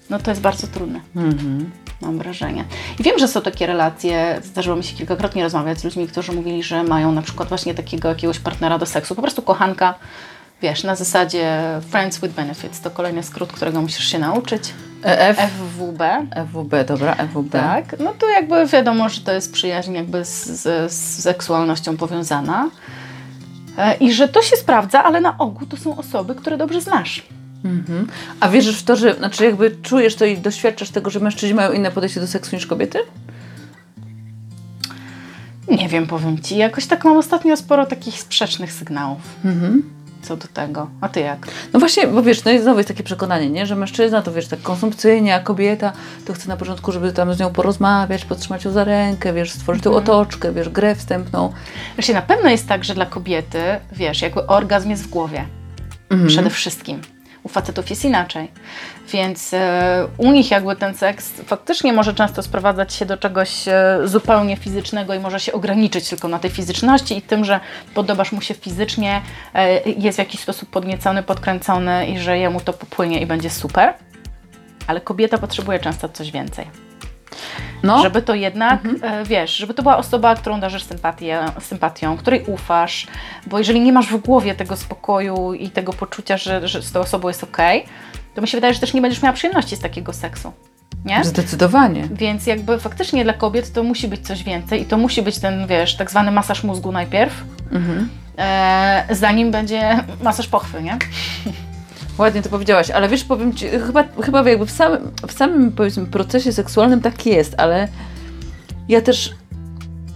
no 0.10 0.20
to 0.20 0.32
jest 0.32 0.42
bardzo 0.42 0.68
trudne. 0.68 1.00
Mhm. 1.16 1.72
Mam 2.02 2.18
wrażenie. 2.18 2.66
I 3.00 3.04
wiem, 3.04 3.20
że 3.20 3.28
są 3.28 3.42
takie 3.42 3.68
relacje, 3.68 4.42
zdarzyło 4.44 4.76
mi 4.76 4.84
się 4.84 4.96
kilkakrotnie 4.96 5.44
rozmawiać 5.44 5.80
z 5.80 5.84
ludźmi, 5.84 6.08
którzy 6.08 6.32
mówili, 6.32 6.64
że 6.64 6.84
mają 6.84 7.12
na 7.12 7.22
przykład 7.22 7.50
właśnie 7.50 7.74
takiego 7.74 8.10
jakiegoś 8.10 8.40
partnera 8.40 8.78
do 8.78 8.86
seksu, 8.86 9.16
po 9.16 9.22
prostu 9.22 9.42
kochanka, 9.42 9.94
wiesz, 10.62 10.84
na 10.84 10.96
zasadzie 10.96 11.62
Friends 11.90 12.20
with 12.20 12.34
Benefits, 12.34 12.82
to 12.82 12.92
kolejny 12.92 13.24
skrót, 13.24 13.52
którego 13.52 13.82
musisz 13.82 14.08
się 14.08 14.20
nauczyć. 14.20 14.74
E, 15.06 15.30
F, 15.30 15.38
FWB. 15.38 16.02
FWB, 16.52 16.84
dobra, 16.88 17.16
FWB. 17.16 17.52
Tak, 17.52 17.96
no 18.00 18.14
to 18.20 18.30
jakby 18.30 18.66
wiadomo, 18.66 19.10
że 19.10 19.22
to 19.22 19.32
jest 19.32 19.54
przyjaźń 19.54 19.94
jakby 19.94 20.26
z, 20.26 20.46
z, 20.46 20.92
z 20.92 21.24
seksualnością 21.24 21.98
powiązana. 21.98 22.70
E, 23.78 23.96
I 23.96 24.14
że 24.14 24.28
to 24.28 24.42
się 24.42 24.56
sprawdza, 24.56 25.04
ale 25.04 25.22
na 25.22 25.38
ogół 25.38 25.68
to 25.68 25.78
są 25.78 25.98
osoby, 25.98 26.36
które 26.36 26.58
dobrze 26.58 26.82
znasz. 26.82 27.24
Mhm. 27.66 28.08
A 28.40 28.50
wierzysz 28.50 28.80
w 28.80 28.84
to, 28.84 28.96
że 28.96 29.14
znaczy 29.14 29.46
jakby 29.46 29.72
czujesz 29.72 30.16
to 30.16 30.26
i 30.26 30.38
doświadczasz 30.38 30.90
tego, 30.90 31.10
że 31.10 31.20
mężczyźni 31.20 31.56
mają 31.56 31.72
inne 31.72 31.92
podejście 31.92 32.20
do 32.20 32.28
seksu 32.28 32.56
niż 32.56 32.66
kobiety? 32.66 33.00
Nie 35.68 35.90
wiem, 35.90 36.08
powiem 36.08 36.42
Ci. 36.42 36.58
Jakoś 36.58 36.86
tak 36.86 37.06
mam 37.06 37.18
ostatnio 37.18 37.58
sporo 37.58 37.86
takich 37.86 38.20
sprzecznych 38.20 38.74
sygnałów. 38.74 39.22
Mhm 39.46 39.96
co 40.26 40.38
do 40.38 40.48
tego. 40.48 40.90
A 41.02 41.10
ty 41.10 41.20
jak? 41.20 41.48
No 41.74 41.80
właśnie, 41.80 42.08
bo 42.08 42.24
wiesz, 42.24 42.44
no 42.44 42.52
jest 42.52 42.64
znowu 42.64 42.80
jest 42.80 42.88
takie 42.88 43.04
przekonanie, 43.04 43.50
nie? 43.50 43.66
że 43.66 43.76
mężczyzna 43.76 44.22
to 44.22 44.32
wiesz, 44.32 44.48
tak 44.48 44.62
konsumpcyjnie, 44.62 45.36
a 45.36 45.40
kobieta 45.40 45.94
to 46.26 46.34
chce 46.34 46.50
na 46.50 46.58
początku, 46.58 46.92
żeby 46.92 47.14
tam 47.14 47.34
z 47.34 47.40
nią 47.40 47.50
porozmawiać, 47.54 48.26
podtrzymać 48.26 48.66
ją 48.66 48.72
za 48.72 48.84
rękę, 48.84 49.34
wiesz, 49.34 49.52
stworzyć 49.52 49.86
mhm. 49.86 50.06
tą 50.06 50.14
otoczkę, 50.14 50.54
wiesz, 50.54 50.70
grę 50.70 50.96
wstępną. 50.96 51.54
Właśnie 51.96 52.14
na 52.14 52.22
pewno 52.22 52.50
jest 52.50 52.68
tak, 52.68 52.84
że 52.84 52.94
dla 52.94 53.06
kobiety, 53.06 53.60
wiesz, 53.92 54.22
jakby 54.22 54.48
orgazm 54.48 54.90
jest 54.90 55.04
w 55.04 55.10
głowie. 55.10 55.46
Mhm. 56.10 56.30
Przede 56.30 56.50
wszystkim. 56.50 57.15
U 57.46 57.50
facetów 57.50 57.90
jest 57.90 58.06
inaczej. 58.06 58.52
Więc 59.12 59.54
e, 59.54 60.08
u 60.18 60.32
nich 60.32 60.52
jakby 60.52 60.76
ten 60.76 60.96
seks 60.96 61.32
faktycznie 61.46 61.94
może 61.94 62.14
często 62.14 62.44
sprowadzać 62.44 62.94
się 62.94 63.06
do 63.06 63.18
czegoś 63.18 63.68
e, 63.68 64.00
zupełnie 64.04 64.56
fizycznego 64.58 65.14
i 65.14 65.20
może 65.20 65.40
się 65.40 65.54
ograniczyć 65.54 66.10
tylko 66.10 66.28
na 66.28 66.40
tej 66.40 66.52
fizyczności 66.52 67.18
i 67.18 67.22
tym, 67.22 67.46
że 67.46 67.60
podobasz 67.94 68.32
mu 68.32 68.42
się 68.42 68.54
fizycznie, 68.54 69.22
e, 69.54 69.90
jest 69.90 70.18
w 70.18 70.20
jakiś 70.20 70.42
sposób 70.42 70.70
podniecony, 70.70 71.24
podkręcony 71.24 72.08
i 72.08 72.20
że 72.20 72.38
jemu 72.38 72.62
to 72.62 72.74
popłynie 72.74 73.22
i 73.22 73.26
będzie 73.26 73.50
super. 73.50 73.94
Ale 74.88 75.02
kobieta 75.02 75.38
potrzebuje 75.38 75.80
często 75.80 76.10
coś 76.10 76.32
więcej. 76.32 76.85
No. 77.84 78.04
Żeby 78.04 78.22
to 78.22 78.36
jednak, 78.36 78.86
mhm. 78.86 79.14
e, 79.14 79.26
wiesz, 79.26 79.56
żeby 79.56 79.74
to 79.74 79.84
była 79.84 79.98
osoba, 79.98 80.36
którą 80.36 80.60
darzysz 80.60 80.84
sympatię, 80.84 81.40
sympatią, 81.62 82.18
której 82.18 82.44
ufasz, 82.48 83.08
bo 83.48 83.58
jeżeli 83.58 83.82
nie 83.82 83.94
masz 83.94 84.08
w 84.08 84.18
głowie 84.18 84.56
tego 84.56 84.76
spokoju 84.76 85.54
i 85.54 85.70
tego 85.70 85.94
poczucia, 85.94 86.38
że, 86.38 86.68
że 86.68 86.82
z 86.82 86.92
tą 86.92 87.00
osobą 87.00 87.28
jest 87.28 87.44
ok, 87.44 87.58
to 88.36 88.42
mi 88.42 88.48
się 88.48 88.58
wydaje, 88.58 88.74
że 88.74 88.80
też 88.80 88.94
nie 88.94 89.02
będziesz 89.02 89.22
miała 89.22 89.34
przyjemności 89.34 89.76
z 89.76 89.80
takiego 89.80 90.14
seksu. 90.14 90.54
Nie? 91.06 91.24
Zdecydowanie. 91.24 92.08
Więc 92.12 92.48
jakby 92.48 92.80
faktycznie 92.80 93.24
dla 93.24 93.34
kobiet 93.34 93.74
to 93.74 93.84
musi 93.84 94.08
być 94.08 94.28
coś 94.28 94.44
więcej 94.44 94.82
i 94.82 94.86
to 94.86 94.98
musi 94.98 95.22
być 95.22 95.40
ten, 95.40 95.68
wiesz, 95.68 95.96
tak 95.96 96.10
zwany 96.10 96.32
masaż 96.32 96.64
mózgu 96.64 96.92
najpierw, 96.92 97.44
mhm. 97.72 98.10
e, 98.38 99.06
zanim 99.10 99.52
będzie 99.52 100.04
masaż 100.22 100.48
pochwy, 100.48 100.84
nie? 100.84 100.98
Ładnie 102.18 102.42
to 102.42 102.50
powiedziałaś, 102.50 102.90
ale 102.90 103.10
wiesz, 103.10 103.24
powiem 103.24 103.54
Ci, 103.54 103.70
chyba, 103.70 104.04
chyba 104.24 104.50
jakby 104.50 104.66
w 104.66 104.72
samym, 104.72 105.12
w 105.28 105.32
samym 105.32 105.72
powiedzmy 105.72 106.06
procesie 106.06 106.54
seksualnym 106.54 107.02
tak 107.02 107.26
jest, 107.26 107.56
ale 107.58 107.88
ja 108.90 109.02
też, 109.02 109.36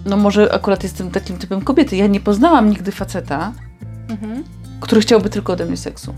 no 0.06 0.18
może 0.18 0.54
akurat 0.54 0.84
jestem 0.84 1.12
takim 1.12 1.38
typem 1.38 1.62
kobiety, 1.62 1.96
ja 1.96 2.08
nie 2.08 2.20
poznałam 2.20 2.70
nigdy 2.70 2.92
faceta, 2.92 3.52
mhm. 4.10 4.44
który 4.80 5.02
chciałby 5.02 5.30
tylko 5.30 5.54
ode 5.54 5.66
mnie 5.66 5.78
seksu. 5.78 6.14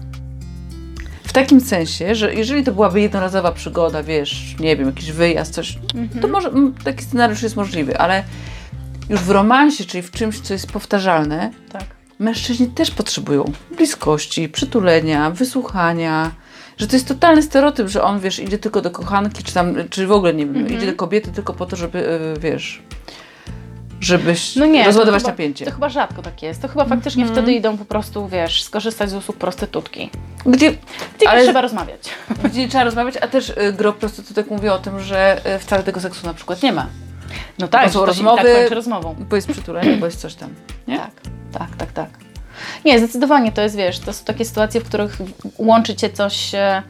W 1.23 1.33
takim 1.33 1.61
sensie, 1.61 2.15
że 2.15 2.33
jeżeli 2.33 2.63
to 2.63 2.71
byłaby 2.71 3.01
jednorazowa 3.01 3.51
przygoda, 3.51 4.03
wiesz, 4.03 4.55
nie 4.59 4.77
wiem, 4.77 4.87
jakiś 4.87 5.11
wyjazd, 5.11 5.53
coś, 5.53 5.79
mhm. 5.95 6.21
to 6.21 6.27
może 6.27 6.51
taki 6.83 7.03
scenariusz 7.03 7.43
jest 7.43 7.55
możliwy, 7.55 7.97
ale 7.97 8.23
już 9.09 9.19
w 9.19 9.29
romansie, 9.29 9.85
czyli 9.85 10.03
w 10.03 10.11
czymś, 10.11 10.39
co 10.39 10.53
jest 10.53 10.71
powtarzalne, 10.71 11.51
tak 11.71 12.00
mężczyźni 12.21 12.67
też 12.67 12.91
potrzebują 12.91 13.51
bliskości, 13.77 14.49
przytulenia, 14.49 15.31
wysłuchania. 15.31 16.31
Że 16.77 16.87
to 16.87 16.95
jest 16.95 17.07
totalny 17.07 17.41
stereotyp, 17.41 17.87
że 17.87 18.03
on, 18.03 18.19
wiesz, 18.19 18.39
idzie 18.39 18.57
tylko 18.57 18.81
do 18.81 18.91
kochanki, 18.91 19.43
czy 19.43 19.53
tam, 19.53 19.75
czy 19.89 20.07
w 20.07 20.11
ogóle, 20.11 20.33
nie 20.33 20.45
wiem, 20.45 20.55
mm 20.55 20.67
-hmm. 20.67 20.77
idzie 20.77 20.85
do 20.85 20.93
kobiety 20.93 21.31
tylko 21.31 21.53
po 21.53 21.65
to, 21.65 21.75
żeby, 21.75 22.09
e, 22.09 22.39
wiesz, 22.39 22.81
żebyś 23.99 24.55
no 24.55 24.65
nie, 24.65 24.85
rozładować 24.85 25.23
to 25.23 25.29
napięcie. 25.29 25.65
To 25.65 25.71
chyba 25.71 25.89
rzadko 25.89 26.21
tak 26.21 26.43
jest. 26.43 26.61
To 26.61 26.67
chyba 26.67 26.85
faktycznie 26.85 27.23
mm 27.23 27.35
wtedy 27.35 27.53
idą 27.53 27.77
po 27.77 27.85
prostu, 27.85 28.27
wiesz, 28.27 28.63
skorzystać 28.63 29.09
z 29.09 29.13
usług 29.13 29.37
prostytutki. 29.37 30.09
Gdzie, 30.45 30.71
gdzie 31.17 31.29
ale, 31.29 31.39
nie 31.39 31.45
trzeba 31.45 31.61
rozmawiać. 31.61 32.09
Gdzie 32.45 32.61
nie 32.61 32.69
trzeba 32.69 32.83
rozmawiać, 32.83 33.15
a 33.21 33.27
też 33.27 33.49
y, 33.49 33.73
gro 33.77 33.93
prostytutek 33.93 34.51
mówi 34.51 34.69
o 34.69 34.79
tym, 34.79 34.99
że 34.99 35.41
y, 35.55 35.59
wcale 35.59 35.83
tego 35.83 35.99
seksu 35.99 36.27
na 36.27 36.33
przykład 36.33 36.63
nie 36.63 36.73
ma. 36.73 36.87
No 37.59 37.67
tak, 37.67 37.85
bo 37.85 37.93
są 37.93 38.05
rozmowy, 38.05 38.53
tak 38.63 38.71
rozmową. 38.71 39.15
bo 39.29 39.35
jest 39.35 39.47
przytulenie, 39.47 39.97
bo 39.97 40.05
jest 40.05 40.21
coś 40.21 40.35
tam. 40.35 40.49
Nie? 40.87 40.97
Tak 40.97 41.40
tak, 41.51 41.75
tak, 41.75 41.91
tak. 41.91 42.09
Nie, 42.85 42.99
zdecydowanie 42.99 43.51
to 43.51 43.61
jest, 43.61 43.75
wiesz, 43.75 43.99
to 43.99 44.13
są 44.13 44.25
takie 44.25 44.45
sytuacje, 44.45 44.81
w 44.81 44.83
których 44.83 45.17
łączy 45.57 45.95
cię 45.95 46.09
coś, 46.09 46.55
e, 46.55 46.83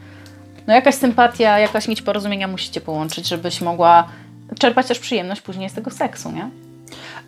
no 0.66 0.74
jakaś 0.74 0.94
sympatia, 0.94 1.58
jakaś 1.58 1.88
nić 1.88 2.02
porozumienia 2.02 2.48
musicie 2.48 2.80
połączyć, 2.80 3.28
żebyś 3.28 3.60
mogła 3.60 4.08
czerpać 4.58 4.86
też 4.86 4.98
przyjemność 4.98 5.40
później 5.40 5.70
z 5.70 5.72
tego 5.72 5.90
seksu, 5.90 6.32
nie? 6.32 6.50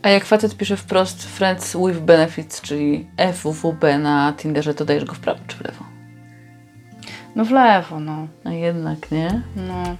A 0.02 0.08
jak 0.08 0.24
facet 0.24 0.56
pisze 0.56 0.76
wprost 0.76 1.24
Friends 1.24 1.76
with 1.86 2.00
Benefits, 2.00 2.60
czyli 2.60 3.06
FWB 3.32 3.98
na 3.98 4.32
Tinderze, 4.36 4.74
to 4.74 4.84
dajesz 4.84 5.04
go 5.04 5.14
w 5.14 5.18
prawo 5.18 5.40
czy 5.46 5.56
w 5.56 5.60
lewo? 5.60 5.84
No 7.36 7.44
w 7.44 7.50
lewo, 7.50 8.00
no. 8.00 8.26
A 8.44 8.50
jednak, 8.50 9.10
nie? 9.10 9.42
No. 9.56 9.96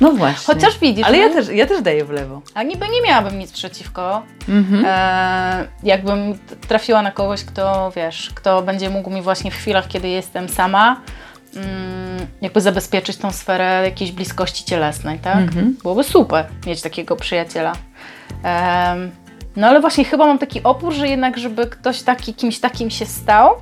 No 0.00 0.10
właśnie. 0.12 0.54
Chociaż 0.54 0.78
widzisz. 0.78 1.06
Ale 1.06 1.18
ja, 1.18 1.28
no. 1.28 1.34
też, 1.34 1.48
ja 1.48 1.66
też 1.66 1.82
daję 1.82 2.04
w 2.04 2.10
lewo. 2.10 2.42
A 2.54 2.62
niby 2.62 2.88
nie 2.88 3.02
miałabym 3.02 3.38
nic 3.38 3.52
przeciwko. 3.52 4.22
Mhm. 4.48 4.84
E, 4.86 5.68
jakbym 5.82 6.38
trafiła 6.68 7.02
na 7.02 7.10
kogoś, 7.10 7.44
kto 7.44 7.92
wiesz, 7.96 8.30
kto 8.34 8.62
będzie 8.62 8.90
mógł 8.90 9.10
mi 9.10 9.22
właśnie 9.22 9.50
w 9.50 9.54
chwilach, 9.54 9.88
kiedy 9.88 10.08
jestem 10.08 10.48
sama, 10.48 11.00
mm, 11.56 12.26
jakby 12.40 12.60
zabezpieczyć 12.60 13.16
tą 13.16 13.32
sferę 13.32 13.82
jakiejś 13.84 14.12
bliskości 14.12 14.64
cielesnej, 14.64 15.18
tak? 15.18 15.36
Mhm. 15.36 15.76
Byłoby 15.82 16.04
super 16.04 16.46
mieć 16.66 16.82
takiego 16.82 17.16
przyjaciela. 17.16 17.72
E, 18.44 18.96
no 19.56 19.66
ale 19.66 19.80
właśnie 19.80 20.04
chyba 20.04 20.26
mam 20.26 20.38
taki 20.38 20.62
opór, 20.62 20.92
że 20.92 21.08
jednak, 21.08 21.38
żeby 21.38 21.66
ktoś 21.66 22.02
taki, 22.02 22.34
kimś 22.34 22.58
takim 22.58 22.90
się 22.90 23.06
stał, 23.06 23.56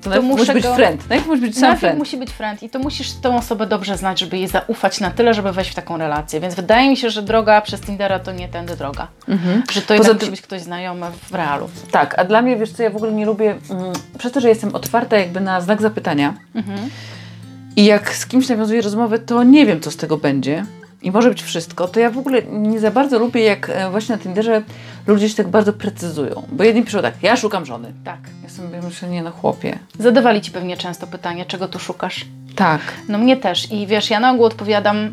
to, 0.00 0.10
to 0.10 0.22
musi 0.22 0.52
być 0.52 0.62
go... 0.62 0.74
friend. 0.74 1.08
Najpierw 1.08 1.28
musi 1.28 1.40
być 1.40 1.58
sam 1.58 1.76
friend. 1.76 1.98
musi 1.98 2.16
być 2.16 2.30
friend 2.30 2.62
i 2.62 2.70
to 2.70 2.78
musisz 2.78 3.12
tę 3.12 3.36
osobę 3.36 3.66
dobrze 3.66 3.96
znać, 3.96 4.20
żeby 4.20 4.38
jej 4.38 4.48
zaufać 4.48 5.00
na 5.00 5.10
tyle, 5.10 5.34
żeby 5.34 5.52
wejść 5.52 5.70
w 5.70 5.74
taką 5.74 5.96
relację. 5.96 6.40
Więc 6.40 6.54
wydaje 6.54 6.90
mi 6.90 6.96
się, 6.96 7.10
że 7.10 7.22
droga 7.22 7.60
przez 7.60 7.80
Tindera 7.80 8.18
to 8.18 8.32
nie 8.32 8.48
tędy 8.48 8.76
droga. 8.76 9.08
Mhm. 9.28 9.62
Że 9.72 9.82
to 9.82 9.94
jednak 9.94 10.14
musi 10.14 10.30
być 10.30 10.42
ktoś 10.42 10.60
znajomy 10.60 11.06
w 11.30 11.34
realu. 11.34 11.68
Tak, 11.90 12.18
a 12.18 12.24
dla 12.24 12.42
mnie, 12.42 12.56
wiesz 12.56 12.72
co, 12.72 12.82
ja 12.82 12.90
w 12.90 12.96
ogóle 12.96 13.12
nie 13.12 13.26
lubię, 13.26 13.56
mm, 13.70 13.92
przez 14.18 14.32
to, 14.32 14.40
że 14.40 14.48
jestem 14.48 14.74
otwarta 14.74 15.16
jakby 15.16 15.40
na 15.40 15.60
znak 15.60 15.82
zapytania 15.82 16.34
mhm. 16.54 16.78
i 17.76 17.84
jak 17.84 18.14
z 18.14 18.26
kimś 18.26 18.48
nawiązuję 18.48 18.82
rozmowę, 18.82 19.18
to 19.18 19.42
nie 19.42 19.66
wiem, 19.66 19.80
co 19.80 19.90
z 19.90 19.96
tego 19.96 20.16
będzie 20.16 20.64
i 21.02 21.10
może 21.10 21.28
być 21.28 21.42
wszystko, 21.42 21.88
to 21.88 22.00
ja 22.00 22.10
w 22.10 22.18
ogóle 22.18 22.42
nie 22.42 22.80
za 22.80 22.90
bardzo 22.90 23.18
lubię, 23.18 23.42
jak 23.42 23.70
e, 23.70 23.90
właśnie 23.90 24.16
na 24.16 24.22
Tinderze 24.22 24.62
ludzie 25.06 25.28
się 25.28 25.34
tak 25.34 25.48
bardzo 25.48 25.72
precyzują. 25.72 26.42
Bo 26.52 26.64
jedni 26.64 26.82
piszą 26.82 27.02
tak, 27.02 27.14
ja 27.22 27.36
szukam 27.36 27.66
żony. 27.66 27.92
Tak. 28.04 28.18
Ja 28.42 28.48
sobie 28.48 28.82
myślę, 28.82 29.08
nie 29.08 29.22
no 29.22 29.30
chłopie. 29.30 29.78
Zadawali 29.98 30.40
Ci 30.40 30.50
pewnie 30.50 30.76
często 30.76 31.06
pytanie, 31.06 31.44
czego 31.44 31.68
tu 31.68 31.78
szukasz? 31.78 32.26
Tak. 32.56 32.80
No 33.08 33.18
mnie 33.18 33.36
też. 33.36 33.72
I 33.72 33.86
wiesz, 33.86 34.10
ja 34.10 34.20
na 34.20 34.32
ogół 34.32 34.44
odpowiadam, 34.44 35.12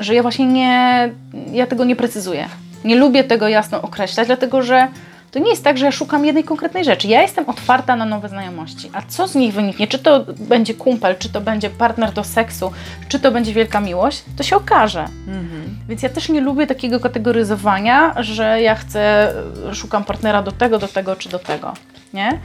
że 0.00 0.14
ja 0.14 0.22
właśnie 0.22 0.46
nie, 0.46 1.10
ja 1.52 1.66
tego 1.66 1.84
nie 1.84 1.96
precyzuję. 1.96 2.48
Nie 2.84 2.96
lubię 2.96 3.24
tego 3.24 3.48
jasno 3.48 3.82
określać, 3.82 4.26
dlatego 4.26 4.62
że 4.62 4.88
to 5.30 5.38
nie 5.38 5.50
jest 5.50 5.64
tak, 5.64 5.78
że 5.78 5.84
ja 5.84 5.92
szukam 5.92 6.24
jednej 6.24 6.44
konkretnej 6.44 6.84
rzeczy. 6.84 7.08
Ja 7.08 7.22
jestem 7.22 7.48
otwarta 7.48 7.96
na 7.96 8.04
nowe 8.04 8.28
znajomości. 8.28 8.90
A 8.92 9.02
co 9.02 9.28
z 9.28 9.34
nich 9.34 9.54
wyniknie? 9.54 9.86
Czy 9.88 9.98
to 9.98 10.24
będzie 10.38 10.74
kumpel, 10.74 11.16
czy 11.18 11.28
to 11.28 11.40
będzie 11.40 11.70
partner 11.70 12.12
do 12.12 12.24
seksu, 12.24 12.72
czy 13.08 13.20
to 13.20 13.30
będzie 13.32 13.52
wielka 13.52 13.80
miłość, 13.80 14.24
to 14.36 14.42
się 14.42 14.56
okaże. 14.56 15.00
Mhm. 15.28 15.78
Więc 15.88 16.02
ja 16.02 16.08
też 16.08 16.28
nie 16.28 16.40
lubię 16.40 16.66
takiego 16.66 17.00
kategoryzowania, 17.00 18.22
że 18.22 18.62
ja 18.62 18.74
chcę, 18.74 19.32
szukam 19.72 20.04
partnera 20.04 20.42
do 20.42 20.52
tego, 20.52 20.78
do 20.78 20.88
tego 20.88 21.16
czy 21.16 21.28
do 21.28 21.38
tego. 21.38 21.74
Nie? 22.14 22.40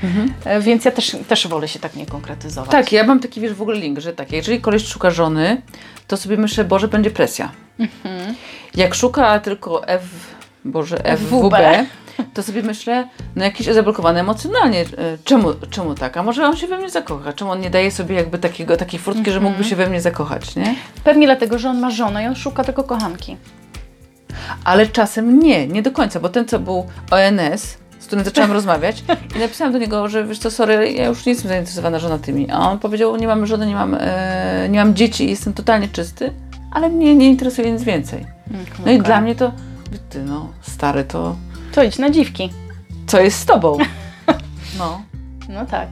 E, 0.46 0.60
Więc 0.62 0.86
ja 0.86 0.92
też, 0.92 1.18
też 1.28 1.48
wolę 1.48 1.68
się 1.68 1.80
tak 1.80 1.96
nie 1.96 2.06
konkretyzować. 2.06 2.72
Tak, 2.72 2.92
ja 2.92 3.04
mam 3.04 3.20
taki, 3.20 3.42
wiesz, 3.42 3.54
w 3.54 3.62
ogóle 3.62 3.78
link, 3.78 4.00
że 4.00 4.14
tak, 4.14 4.32
jeżeli 4.32 4.62
koleś 4.62 4.88
szuka 4.88 5.10
żony, 5.10 5.62
to 6.08 6.18
sobie 6.18 6.38
myślę, 6.38 6.64
Boże, 6.64 6.88
będzie 6.88 7.12
presja. 7.12 7.52
Jak 8.76 8.96
szuka 8.96 9.40
tylko 9.40 9.88
F, 9.88 10.04
Boże, 10.66 10.98
FWB, 11.18 11.56
to 12.34 12.44
sobie 12.44 12.64
myślę, 12.64 13.08
no 13.36 13.44
jakiś 13.44 13.68
zablokowany 13.68 14.20
emocjonalnie. 14.20 14.82
E, 14.82 14.86
Czemu, 15.24 15.50
czemu 15.70 15.96
tak? 15.96 16.18
A 16.18 16.24
może 16.24 16.48
on 16.48 16.58
się 16.58 16.68
we 16.68 16.78
mnie 16.78 16.90
zakocha? 16.90 17.34
Czemu 17.34 17.52
on 17.52 17.60
nie 17.62 17.70
daje 17.70 17.92
sobie 17.92 18.16
jakby 18.16 18.38
takiego, 18.38 18.78
takiej 18.78 19.00
furtki, 19.00 19.32
że 19.32 19.40
mógłby 19.40 19.64
się 19.64 19.76
we 19.76 19.88
mnie 19.90 20.02
zakochać, 20.02 20.56
nie? 20.56 20.76
Pewnie 21.04 21.28
dlatego, 21.28 21.60
że 21.60 21.70
on 21.70 21.80
ma 21.80 21.92
żonę 21.92 22.24
i 22.24 22.28
on 22.28 22.36
szuka 22.36 22.64
tylko 22.64 22.84
kochanki. 22.84 23.38
Ale 24.64 24.88
czasem 24.88 25.40
nie, 25.40 25.68
nie 25.68 25.82
do 25.82 25.92
końca, 25.92 26.20
bo 26.20 26.30
ten, 26.30 26.46
co 26.48 26.60
był 26.60 26.86
ONS, 27.12 27.78
z 28.00 28.06
którym 28.08 28.26
zaczęłam 28.26 28.52
rozmawiać 28.60 29.04
i 29.36 29.40
napisałam 29.40 29.74
do 29.74 29.80
niego, 29.80 30.10
że 30.10 30.26
wiesz 30.26 30.40
co, 30.40 30.52
sorry, 30.52 30.92
ja 30.92 31.06
już 31.06 31.26
nie 31.26 31.32
jestem 31.32 31.50
zainteresowana 31.50 32.00
żonatymi. 32.00 32.52
A 32.52 32.60
on 32.72 32.80
powiedział, 32.80 33.16
nie 33.16 33.28
mam 33.28 33.46
żony, 33.46 33.66
nie 33.68 33.76
mam, 33.76 33.98
e, 34.00 34.68
nie 34.70 34.80
mam 34.80 34.96
dzieci, 34.96 35.30
jestem 35.30 35.54
totalnie 35.54 35.88
czysty, 35.88 36.34
ale 36.72 36.90
mnie 36.90 37.16
nie 37.16 37.30
interesuje 37.30 37.72
nic 37.72 37.84
więcej. 37.84 38.26
No 38.52 38.60
i 38.60 38.96
Okej. 38.96 39.02
dla 39.02 39.22
mnie 39.22 39.36
to, 39.36 39.52
ty 40.10 40.24
no, 40.24 40.50
stary, 40.62 41.04
to 41.04 41.36
To 41.76 41.84
idź 41.84 41.98
na 41.98 42.10
dziwki. 42.10 42.50
co 43.08 43.20
jest 43.20 43.40
z 43.40 43.46
tobą? 43.46 43.78
No. 44.80 45.02
No 45.50 45.66
tak. 45.66 45.88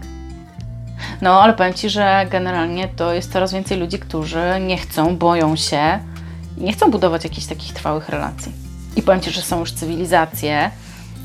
No, 1.22 1.42
ale 1.42 1.54
powiem 1.54 1.74
Ci, 1.74 1.90
że 1.90 2.25
generalnie 2.30 2.88
to 2.88 3.13
jest 3.13 3.34
coraz 3.34 3.54
więcej 3.54 3.80
ludzi, 3.80 4.00
którzy 4.00 4.44
nie 4.68 4.78
chcą, 4.78 5.18
boją 5.18 5.56
się 5.56 6.00
i 6.58 6.63
nie 6.63 6.74
chcą 6.74 6.92
budować 6.92 7.24
jakichś 7.24 7.48
takich 7.48 7.74
trwałych 7.74 8.10
relacji. 8.10 8.52
I 8.96 9.02
powiem 9.02 9.22
Ci, 9.22 9.32
że 9.32 9.42
są 9.42 9.60
już 9.60 9.72
cywilizacje, 9.72 10.72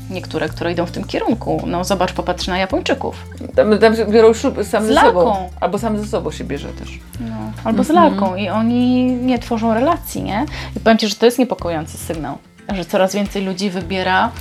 niektóre, 0.09 0.49
które 0.49 0.71
idą 0.71 0.85
w 0.85 0.91
tym 0.91 1.03
kierunku. 1.03 1.63
No 1.67 1.83
zobacz, 1.83 2.13
popatrz 2.13 2.47
na 2.47 2.57
Japończyków. 2.57 3.15
Tam, 3.55 3.77
tam 3.77 3.95
się 3.95 4.05
biorą 4.05 4.33
ślub 4.33 4.55
sam 4.63 4.83
Z 4.83 4.87
ze 4.87 4.95
sobą. 5.01 5.49
Albo 5.59 5.77
sam 5.79 5.99
ze 5.99 6.05
sobą 6.07 6.31
się 6.31 6.43
bierze 6.43 6.69
też. 6.69 6.99
No, 7.19 7.51
albo 7.63 7.83
z 7.83 7.89
lalką 7.89 8.35
i 8.35 8.49
oni 8.49 9.05
nie 9.05 9.39
tworzą 9.39 9.73
relacji, 9.73 10.23
nie? 10.23 10.45
I 10.77 10.79
powiem 10.79 10.97
Ci, 10.97 11.07
że 11.07 11.15
to 11.15 11.25
jest 11.25 11.39
niepokojący 11.39 11.97
sygnał, 11.97 12.37
że 12.75 12.85
coraz 12.85 13.15
więcej 13.15 13.45
ludzi 13.45 13.69
wybiera 13.69 14.31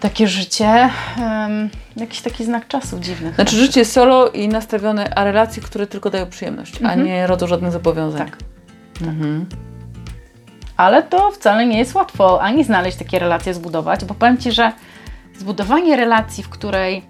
takie 0.00 0.28
życie, 0.28 0.90
em, 1.18 1.70
jakiś 1.96 2.20
taki 2.20 2.44
znak 2.44 2.68
czasów 2.68 3.00
dziwnych. 3.00 3.34
Znaczy 3.34 3.56
życie 3.56 3.84
solo 3.84 4.28
i 4.28 4.48
nastawione, 4.48 5.14
a 5.14 5.24
relacje, 5.24 5.62
które 5.62 5.86
tylko 5.86 6.10
dają 6.10 6.26
przyjemność, 6.26 6.82
a 6.82 6.94
nie 6.94 7.26
rodzą 7.26 7.46
żadnych 7.46 7.72
zobowiązań. 7.72 8.30
Tak. 8.30 8.38
Mhm. 9.02 9.46
Ale 10.76 11.02
to 11.02 11.30
wcale 11.30 11.66
nie 11.66 11.78
jest 11.78 11.94
łatwo 11.94 12.42
ani 12.42 12.64
znaleźć 12.64 12.98
takie 12.98 13.18
relacje, 13.18 13.54
zbudować, 13.54 14.04
bo 14.04 14.14
powiem 14.14 14.38
Ci, 14.38 14.52
że 14.52 14.72
zbudowanie 15.38 15.96
relacji, 15.96 16.44
w 16.44 16.48
której 16.48 17.02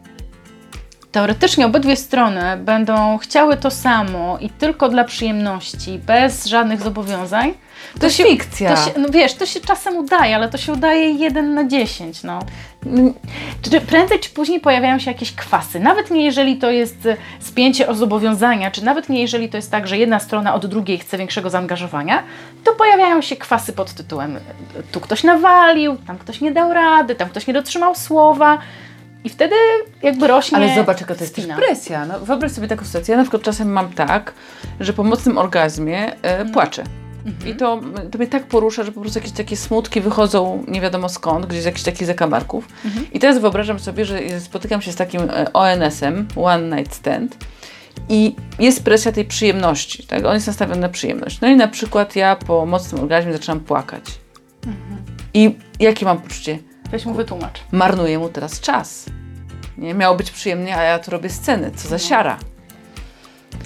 teoretycznie 1.13 1.67
obydwie 1.67 1.97
strony 1.97 2.57
będą 2.57 3.19
chciały 3.19 3.57
to 3.57 3.71
samo 3.71 4.39
i 4.41 4.51
tylko 4.51 4.89
dla 4.89 5.05
przyjemności, 5.05 5.99
bez 5.99 6.47
żadnych 6.47 6.81
zobowiązań, 6.81 7.55
To 8.01 8.07
jest 8.07 8.17
się, 8.17 8.25
fikcja. 8.25 8.75
To 8.75 8.85
się, 8.85 8.91
no 8.99 9.09
wiesz, 9.09 9.35
to 9.35 9.47
się 9.47 9.61
czasem 9.61 9.97
udaje, 9.97 10.37
ale 10.37 10.49
to 10.49 10.59
się 10.59 10.73
udaje 10.73 11.11
jeden 11.11 11.55
na 11.55 11.65
dziesięć, 11.65 12.23
no. 12.23 12.39
Czy 13.63 13.81
prędzej 13.81 14.21
czy 14.21 14.31
później 14.31 14.61
pojawiają 14.61 14.99
się 14.99 15.11
jakieś 15.11 15.33
kwasy, 15.33 15.81
nawet 15.81 16.11
nie 16.11 16.25
jeżeli 16.25 16.57
to 16.57 16.71
jest 16.71 17.07
e, 17.07 17.17
spięcie 17.41 17.89
o 17.89 17.95
zobowiązania, 17.95 18.71
czy 18.71 18.85
nawet 18.85 19.09
nie 19.09 19.21
jeżeli 19.21 19.49
to 19.49 19.57
jest 19.57 19.71
tak, 19.71 19.87
że 19.87 19.99
jedna 19.99 20.21
strona 20.21 20.55
od 20.55 20.67
drugiej 20.67 20.99
chce 20.99 21.19
większego 21.19 21.51
zaangażowania, 21.51 22.23
to 22.65 22.73
pojawiają 22.73 23.23
się 23.23 23.37
kwasy 23.37 23.73
pod 23.73 23.93
tytułem 23.93 24.37
e, 24.37 24.41
tu 24.93 25.01
ktoś 25.01 25.25
nawalił, 25.25 25.97
tam 26.07 26.19
ktoś 26.19 26.41
nie 26.41 26.53
dał 26.53 26.73
rady, 26.73 27.15
tam 27.15 27.29
ktoś 27.29 27.47
nie 27.47 27.55
dotrzymał 27.55 27.95
słowa 27.95 28.59
i 29.25 29.29
wtedy 29.29 29.55
jakby 30.03 30.27
rośnie 30.27 30.59
Ale 30.59 30.75
zobacz, 30.75 31.01
jaka 31.01 31.15
to 31.15 31.21
jest 31.21 31.35
też 31.35 31.45
spina. 31.45 31.57
presja. 31.57 32.07
No, 32.07 32.21
wyobraź 32.21 32.53
sobie 32.53 32.69
taką 32.69 32.85
sytuację. 32.85 33.13
Ja 33.13 33.19
na 33.19 33.25
przykład 33.25 33.43
czasem 33.43 33.73
mam 33.73 33.93
tak, 33.93 34.33
że 34.81 34.93
po 34.93 35.05
mocnym 35.05 35.39
orgazmie 35.39 36.23
e, 36.23 36.45
płaczę. 36.45 36.85
I 37.47 37.55
to, 37.55 37.81
to 38.11 38.19
mnie 38.19 38.27
tak 38.27 38.47
porusza, 38.47 38.83
że 38.85 38.93
po 38.93 39.01
prostu 39.01 39.19
jakieś 39.19 39.33
takie 39.33 39.57
smutki 39.57 40.01
wychodzą 40.01 40.65
nie 40.69 40.81
wiadomo 40.81 41.09
skąd, 41.09 41.47
gdzieś 41.47 41.63
z 41.63 41.65
jakichś 41.65 41.85
takich 41.85 42.07
zakamarków. 42.07 42.69
I 43.13 43.19
teraz 43.19 43.39
wyobrażam 43.39 43.79
sobie, 43.79 44.05
że 44.05 44.41
spotykam 44.41 44.83
się 44.83 44.93
z 44.93 44.97
takim 44.97 45.21
e, 45.21 45.53
ONS-em, 45.53 46.29
One 46.37 46.77
Night 46.77 46.95
Stand, 46.95 47.37
i 48.09 48.35
jest 48.59 48.85
presja 48.85 49.13
tej 49.13 49.25
przyjemności. 49.25 50.07
Tak? 50.07 50.25
On 50.25 50.35
jest 50.35 50.47
nastawiony 50.47 50.81
na 50.81 50.89
przyjemność. 50.89 51.41
No 51.41 51.49
i 51.49 51.57
na 51.57 51.69
przykład 51.69 52.17
ja 52.17 52.37
po 52.37 52.67
mocnym 52.67 53.01
orgazmie 53.03 53.33
zaczynam 53.33 53.61
płakać. 53.61 54.05
I 55.35 55.57
jakie 55.81 56.07
mam 56.07 56.19
poczucie? 56.21 56.59
Weź 56.91 57.07
mu 57.07 57.15
wytłumacz. 57.15 57.61
marnuję 57.73 58.19
mu 58.19 58.29
teraz 58.29 58.61
czas. 58.61 59.05
Nie 59.79 59.95
miało 59.95 60.17
być 60.17 60.31
przyjemnie, 60.31 60.77
a 60.77 60.83
ja 60.83 60.99
tu 60.99 61.11
robię 61.11 61.31
sceny. 61.31 61.71
Co 61.77 61.89
za 61.89 61.99
siara. 61.99 62.39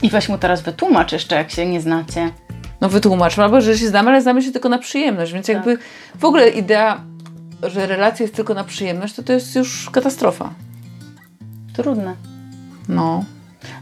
I 0.03 0.11
weź 0.11 0.29
mu 0.29 0.39
teraz 0.39 0.63
wytłumacz 0.63 1.13
jeszcze, 1.13 1.37
jak 1.37 1.51
się 1.51 1.67
nie 1.67 1.81
znacie. 1.81 2.31
No 2.81 2.89
wytłumaczmy, 2.89 3.45
albo 3.45 3.61
że 3.61 3.79
się 3.79 3.89
znamy, 3.89 4.11
ale 4.11 4.23
znamy 4.23 4.43
się 4.43 4.53
tylko 4.53 4.69
na 4.69 4.79
przyjemność. 4.79 5.33
Więc 5.33 5.49
jakby 5.49 5.79
w 6.15 6.25
ogóle 6.25 6.49
idea, 6.49 7.01
że 7.63 7.87
relacja 7.87 8.25
jest 8.25 8.35
tylko 8.35 8.55
na 8.55 8.65
przyjemność, 8.65 9.15
to 9.15 9.23
to 9.23 9.33
jest 9.33 9.57
już 9.57 9.91
katastrofa. 9.91 10.55
Trudne. 11.73 12.15
No. 12.89 13.25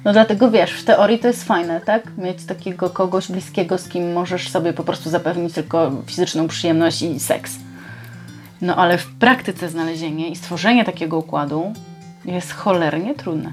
No 0.05 0.13
dlatego 0.13 0.51
wiesz, 0.51 0.73
w 0.73 0.85
teorii 0.85 1.19
to 1.19 1.29
jest 1.29 1.45
fajne, 1.45 1.81
tak? 1.81 2.17
Mieć 2.19 2.45
takiego 2.45 2.91
kogoś 2.91 3.29
bliskiego, 3.29 3.79
z 3.79 3.89
kim 3.89 4.13
możesz 4.13 4.51
sobie 4.51 4.73
po 4.73 4.85
prostu 4.85 5.11
zapewnić 5.11 5.55
tylko 5.55 5.93
fizyczną 6.07 6.49
przyjemność 6.49 7.03
i 7.03 7.21
seks. 7.21 7.57
No 8.63 8.77
ale 8.77 8.99
w 8.99 9.07
praktyce 9.07 9.69
znalezienie 9.69 10.29
i 10.29 10.37
stworzenie 10.37 10.85
takiego 10.85 11.19
układu 11.19 11.73
jest 12.25 12.53
cholernie 12.53 13.15
trudne. 13.15 13.53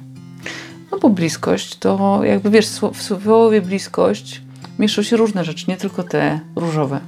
No 0.91 0.99
bo 0.99 1.09
bliskość 1.09 1.75
to 1.75 2.19
jakby 2.23 2.49
wiesz, 2.49 2.67
w 2.93 3.01
słowie 3.01 3.61
bliskość 3.61 4.41
mieszczą 4.79 5.03
się 5.03 5.17
różne 5.17 5.43
rzeczy, 5.43 5.65
nie 5.67 5.77
tylko 5.77 6.03
te 6.03 6.39
różowe. 6.55 6.99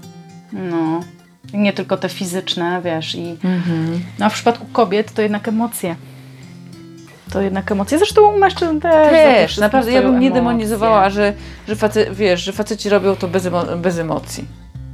No. 0.54 1.00
Nie 1.54 1.74
tylko 1.74 1.98
te 1.98 2.10
fizyczne, 2.10 2.82
wiesz, 2.86 3.16
i 3.16 3.38
no, 4.20 4.26
a 4.26 4.30
w 4.30 4.34
przypadku 4.34 4.66
kobiet 4.74 5.14
to 5.14 5.22
jednak 5.22 5.48
emocje. 5.48 5.96
To 7.34 7.42
jednak 7.42 7.72
emocje. 7.72 7.98
Zresztą 7.98 8.36
u 8.36 8.40
mężczyzn 8.40 8.80
też. 8.80 9.12
Też, 9.12 9.58
naprawdę, 9.58 9.92
ja 9.92 10.02
bym 10.02 10.20
nie 10.20 10.32
demonizowała, 10.32 11.10
że, 11.10 11.34
że 11.68 11.76
face, 11.76 12.12
wiesz, 12.12 12.42
że 12.44 12.52
faceci 12.54 12.90
robią 12.90 13.16
to 13.16 13.28
bez, 13.28 13.46
emo- 13.46 13.78
bez 13.78 13.98
emocji. 13.98 14.46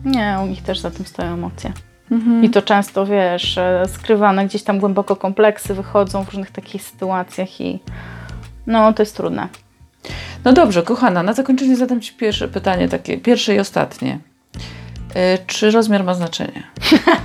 Nie, 0.05 0.37
u 0.43 0.47
nich 0.47 0.63
też 0.63 0.79
za 0.79 0.91
tym 0.91 1.05
stoją 1.05 1.33
emocje. 1.33 1.73
I 2.41 2.49
to 2.49 2.61
często, 2.61 3.05
wiesz, 3.05 3.57
e, 3.57 3.83
skrywane 3.87 4.45
gdzieś 4.45 4.63
tam 4.63 4.79
głęboko 4.79 5.15
kompleksy 5.15 5.73
wychodzą 5.73 6.23
w 6.23 6.27
różnych 6.27 6.51
takich 6.51 6.83
sytuacjach 6.83 7.61
i 7.61 7.79
no, 8.67 8.93
to 8.93 9.01
jest 9.01 9.17
trudne. 9.17 9.47
No 10.45 10.53
dobrze, 10.53 10.83
kochana, 10.83 11.23
na 11.23 11.33
zakończenie 11.33 11.75
zadam 11.75 12.01
Ci 12.01 12.13
pierwsze 12.13 12.47
pytanie, 12.47 12.89
takie 12.89 13.17
pierwsze 13.17 13.55
i 13.55 13.59
ostatnie. 13.59 14.19
E, 15.13 15.37
Czy 15.37 15.71
rozmiar 15.71 16.03
ma 16.03 16.13
znaczenie? 16.13 16.63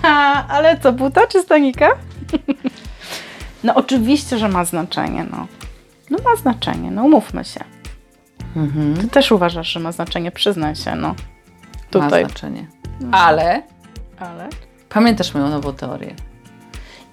ale 0.49 0.79
co, 0.81 0.93
buta 0.93 1.27
czy 1.27 1.43
stanika? 1.43 1.89
no 3.65 3.75
oczywiście, 3.75 4.39
że 4.39 4.49
ma 4.49 4.65
znaczenie, 4.65 5.27
no. 5.31 5.47
No 6.11 6.19
ma 6.25 6.37
znaczenie, 6.37 6.91
no 6.91 7.05
umówmy 7.05 7.45
się. 7.45 7.61
Ty 9.01 9.09
też 9.09 9.33
uważasz, 9.33 9.73
że 9.73 9.81
ma 9.81 9.93
znaczenie, 9.93 10.31
przyznaj 10.31 10.77
się, 10.77 10.95
no. 10.95 11.15
Tutaj. 11.91 12.23
Ma 12.23 12.29
znaczenie. 12.29 12.67
Ale 13.13 13.63
Ale? 14.21 14.49
Pamiętasz 14.91 15.35
moją 15.35 15.49
nową 15.49 15.73
teorię. 15.73 16.15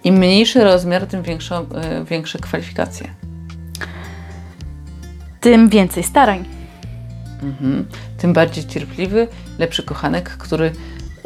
Im 0.04 0.16
mniejszy 0.16 0.64
rozmiar, 0.64 1.06
tym 1.08 1.22
większą, 1.24 1.56
e, 1.56 2.04
większe 2.06 2.40
kwalifikacje. 2.40 3.08
Tym 5.42 5.70
więcej 5.70 6.04
starań. 6.04 6.46
Mhm. 7.44 7.86
Tym 8.18 8.34
bardziej 8.34 8.66
cierpliwy, 8.66 9.28
lepszy 9.60 9.84
kochanek, 9.84 10.30
który, 10.30 10.72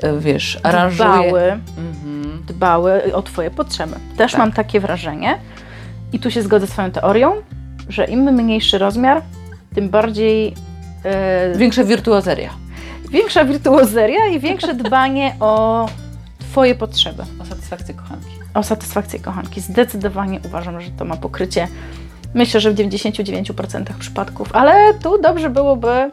e, 0.04 0.20
wiesz, 0.20 0.60
aranżuje. 0.64 1.10
Dbały, 1.10 1.42
Mhm. 1.78 2.44
dbały 2.48 3.16
o 3.16 3.22
Twoje 3.22 3.52
potrzeby. 3.52 3.96
Też 4.18 4.32
Tak. 4.32 4.40
mam 4.40 4.52
takie 4.52 4.80
wrażenie 4.80 5.38
i 6.14 6.20
tu 6.20 6.32
się 6.32 6.42
zgodzę 6.42 6.68
z 6.68 6.70
Twoją 6.70 6.92
teorią, 6.92 7.34
że 7.90 8.06
im 8.06 8.20
mniejszy 8.34 8.78
rozmiar, 8.78 9.22
tym 9.76 9.90
bardziej 9.90 10.54
e, 11.06 11.58
Większa 11.58 11.84
wirtuozeria. 11.84 12.50
większa 13.10 13.46
wirtuozeria 13.46 14.28
i 14.28 14.40
większe 14.40 14.74
dbanie 14.84 15.36
o 15.40 15.86
Twoje 16.52 16.76
potrzeby, 16.76 17.24
O 17.40 17.46
satysfakcję 17.46 17.94
kochanki. 17.94 18.28
o 18.54 18.64
satysfakcję 18.64 19.20
kochanki. 19.20 19.62
Zdecydowanie 19.62 20.40
uważam, 20.46 20.82
że 20.82 20.92
to 20.92 21.06
ma 21.06 21.18
pokrycie. 21.18 21.68
Myślę, 22.34 22.60
że 22.60 22.72
w 22.72 22.76
99% 22.76 23.84
przypadków, 24.00 24.56
ale 24.56 24.94
tu 24.94 25.22
dobrze 25.22 25.50
byłoby 25.50 26.12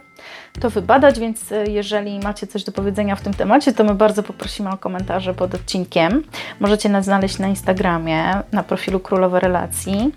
to 0.61 0.71
wybadać, 0.71 1.21
więc 1.21 1.53
e, 1.53 1.65
jeżeli 1.71 2.19
macie 2.19 2.47
coś 2.47 2.65
do 2.65 2.73
powiedzenia 2.73 3.17
w 3.17 3.21
tym 3.21 3.35
temacie, 3.35 3.73
to 3.73 3.85
my 3.85 3.95
bardzo 3.95 4.23
poprosimy 4.23 4.71
o 4.71 4.77
komentarze 4.77 5.35
pod 5.35 5.55
odcinkiem. 5.55 6.23
Możecie 6.61 6.89
nas 6.89 7.05
znaleźć 7.05 7.39
na 7.39 7.49
Instagramie, 7.49 8.43
na 8.53 8.63
profilu 8.63 9.01
Królowe 9.01 9.41
Relacji 9.41 10.13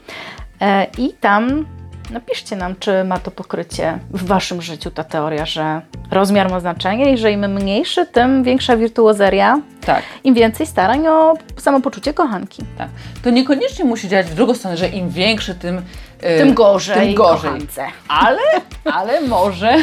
e, 0.62 0.88
i 0.98 1.14
tam 1.14 1.66
Napiszcie 2.12 2.56
nam, 2.56 2.76
czy 2.80 3.04
ma 3.04 3.20
to 3.20 3.32
pokrycie 3.32 4.00
w 4.10 4.26
Waszym 4.26 4.62
życiu 4.62 4.92
ta 4.92 5.04
teoria, 5.04 5.46
że 5.46 5.82
rozmiar 6.12 6.50
ma 6.52 6.60
znaczenie 6.60 7.14
i 7.14 7.18
że 7.18 7.32
im 7.32 7.54
mniejszy, 7.54 8.06
tym 8.06 8.44
większa 8.44 8.78
wirtuozeria, 8.78 9.62
Tak, 9.86 10.04
im 10.24 10.34
więcej 10.34 10.68
starań 10.68 11.08
o 11.08 11.34
samopoczucie 11.58 12.14
kochanki. 12.14 12.64
tak. 12.78 12.90
To 13.24 13.30
niekoniecznie 13.30 13.86
musi 13.86 14.10
działać 14.10 14.28
w 14.28 14.34
drugą 14.36 14.54
stronę, 14.54 14.78
że 14.78 14.88
im 14.88 15.10
większy, 15.10 15.56
tym, 15.56 15.82
e, 16.22 16.38
Tym 16.38 16.54
gorzej, 16.54 17.06
Tym 17.08 17.16
gorzej. 17.16 17.52
kochance. 17.52 17.86
Ale, 18.08 18.42
ale 18.94 19.22
może. 19.22 19.76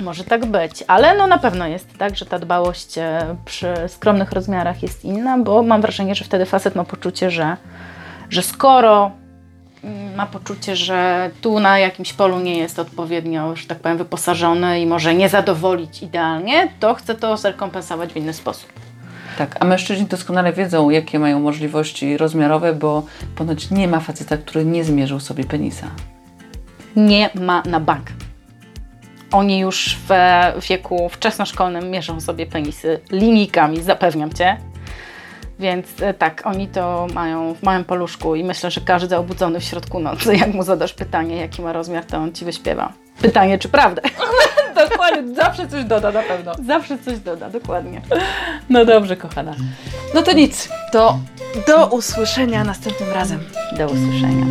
Może 0.00 0.24
tak 0.24 0.46
być, 0.46 0.84
ale 0.86 1.14
no 1.16 1.26
na 1.26 1.38
pewno 1.38 1.66
jest 1.66 1.98
tak, 1.98 2.16
że 2.16 2.26
ta 2.26 2.38
dbałość 2.38 2.98
e, 2.98 3.36
przy 3.44 3.74
skromnych 3.88 4.32
rozmiarach 4.32 4.82
jest 4.82 5.04
inna, 5.04 5.38
bo 5.38 5.62
mam 5.62 5.80
wrażenie, 5.80 6.14
że 6.14 6.24
wtedy 6.24 6.46
facet 6.46 6.74
ma 6.74 6.84
poczucie, 6.84 7.30
że, 7.30 7.56
że 8.30 8.42
skoro 8.42 9.10
ma 10.16 10.26
poczucie, 10.26 10.76
że 10.76 11.30
tu 11.40 11.60
na 11.60 11.78
jakimś 11.78 12.12
polu 12.12 12.40
nie 12.40 12.58
jest 12.58 12.78
odpowiednio, 12.78 13.56
że 13.56 13.66
tak 13.66 13.78
powiem, 13.78 13.98
wyposażony 13.98 14.80
i 14.80 14.86
może 14.86 15.14
nie 15.14 15.28
zadowolić 15.28 16.02
idealnie, 16.02 16.68
to 16.80 16.94
chce 16.94 17.14
to 17.14 17.36
zrekompensować 17.36 18.12
w 18.12 18.16
inny 18.16 18.32
sposób. 18.32 18.72
Tak, 19.38 19.56
a 19.60 19.64
mężczyźni 19.64 20.06
doskonale 20.06 20.52
wiedzą, 20.52 20.90
jakie 20.90 21.18
mają 21.18 21.40
możliwości 21.40 22.16
rozmiarowe, 22.16 22.72
bo 22.72 23.02
ponoć 23.36 23.70
nie 23.70 23.88
ma 23.88 24.00
faceta, 24.00 24.36
który 24.36 24.64
nie 24.64 24.84
zmierzył 24.84 25.20
sobie 25.20 25.44
penisa. 25.44 25.86
Nie 26.96 27.30
ma 27.34 27.62
na 27.66 27.80
bank. 27.80 28.06
Oni 29.32 29.58
już 29.58 29.96
w 30.08 30.12
wieku 30.68 31.08
wczesnoszkolnym 31.08 31.90
mierzą 31.90 32.20
sobie 32.20 32.46
penisy 32.46 33.00
linijkami, 33.10 33.82
zapewniam 33.82 34.32
Cię. 34.32 34.56
Więc 35.60 36.02
e, 36.02 36.14
tak, 36.14 36.42
oni 36.44 36.68
to 36.68 37.06
mają 37.14 37.54
w 37.54 37.62
małym 37.62 37.84
poluszku 37.84 38.34
i 38.34 38.44
myślę, 38.44 38.70
że 38.70 38.80
każdy 38.80 39.16
obudzony 39.16 39.60
w 39.60 39.64
środku 39.64 40.00
nocy, 40.00 40.36
jak 40.36 40.54
mu 40.54 40.62
zadasz 40.62 40.94
pytanie, 40.94 41.36
jaki 41.36 41.62
ma 41.62 41.72
rozmiar, 41.72 42.04
to 42.04 42.18
on 42.18 42.32
Ci 42.32 42.44
wyśpiewa. 42.44 42.92
Pytanie, 43.22 43.58
czy 43.58 43.68
prawda? 43.68 44.02
Dokładnie, 44.88 45.34
zawsze 45.34 45.68
coś 45.68 45.84
doda 45.84 46.12
na 46.12 46.22
pewno. 46.22 46.52
Zawsze 46.66 46.98
coś 46.98 47.18
doda, 47.18 47.50
dokładnie. 47.50 48.00
No 48.68 48.84
dobrze, 48.84 49.16
kochana. 49.16 49.54
No 50.14 50.22
to 50.22 50.32
nic, 50.32 50.68
to 50.92 51.18
do 51.66 51.86
usłyszenia 51.86 52.64
następnym 52.64 53.10
razem. 53.10 53.40
Do 53.78 53.86
usłyszenia. 53.86 54.46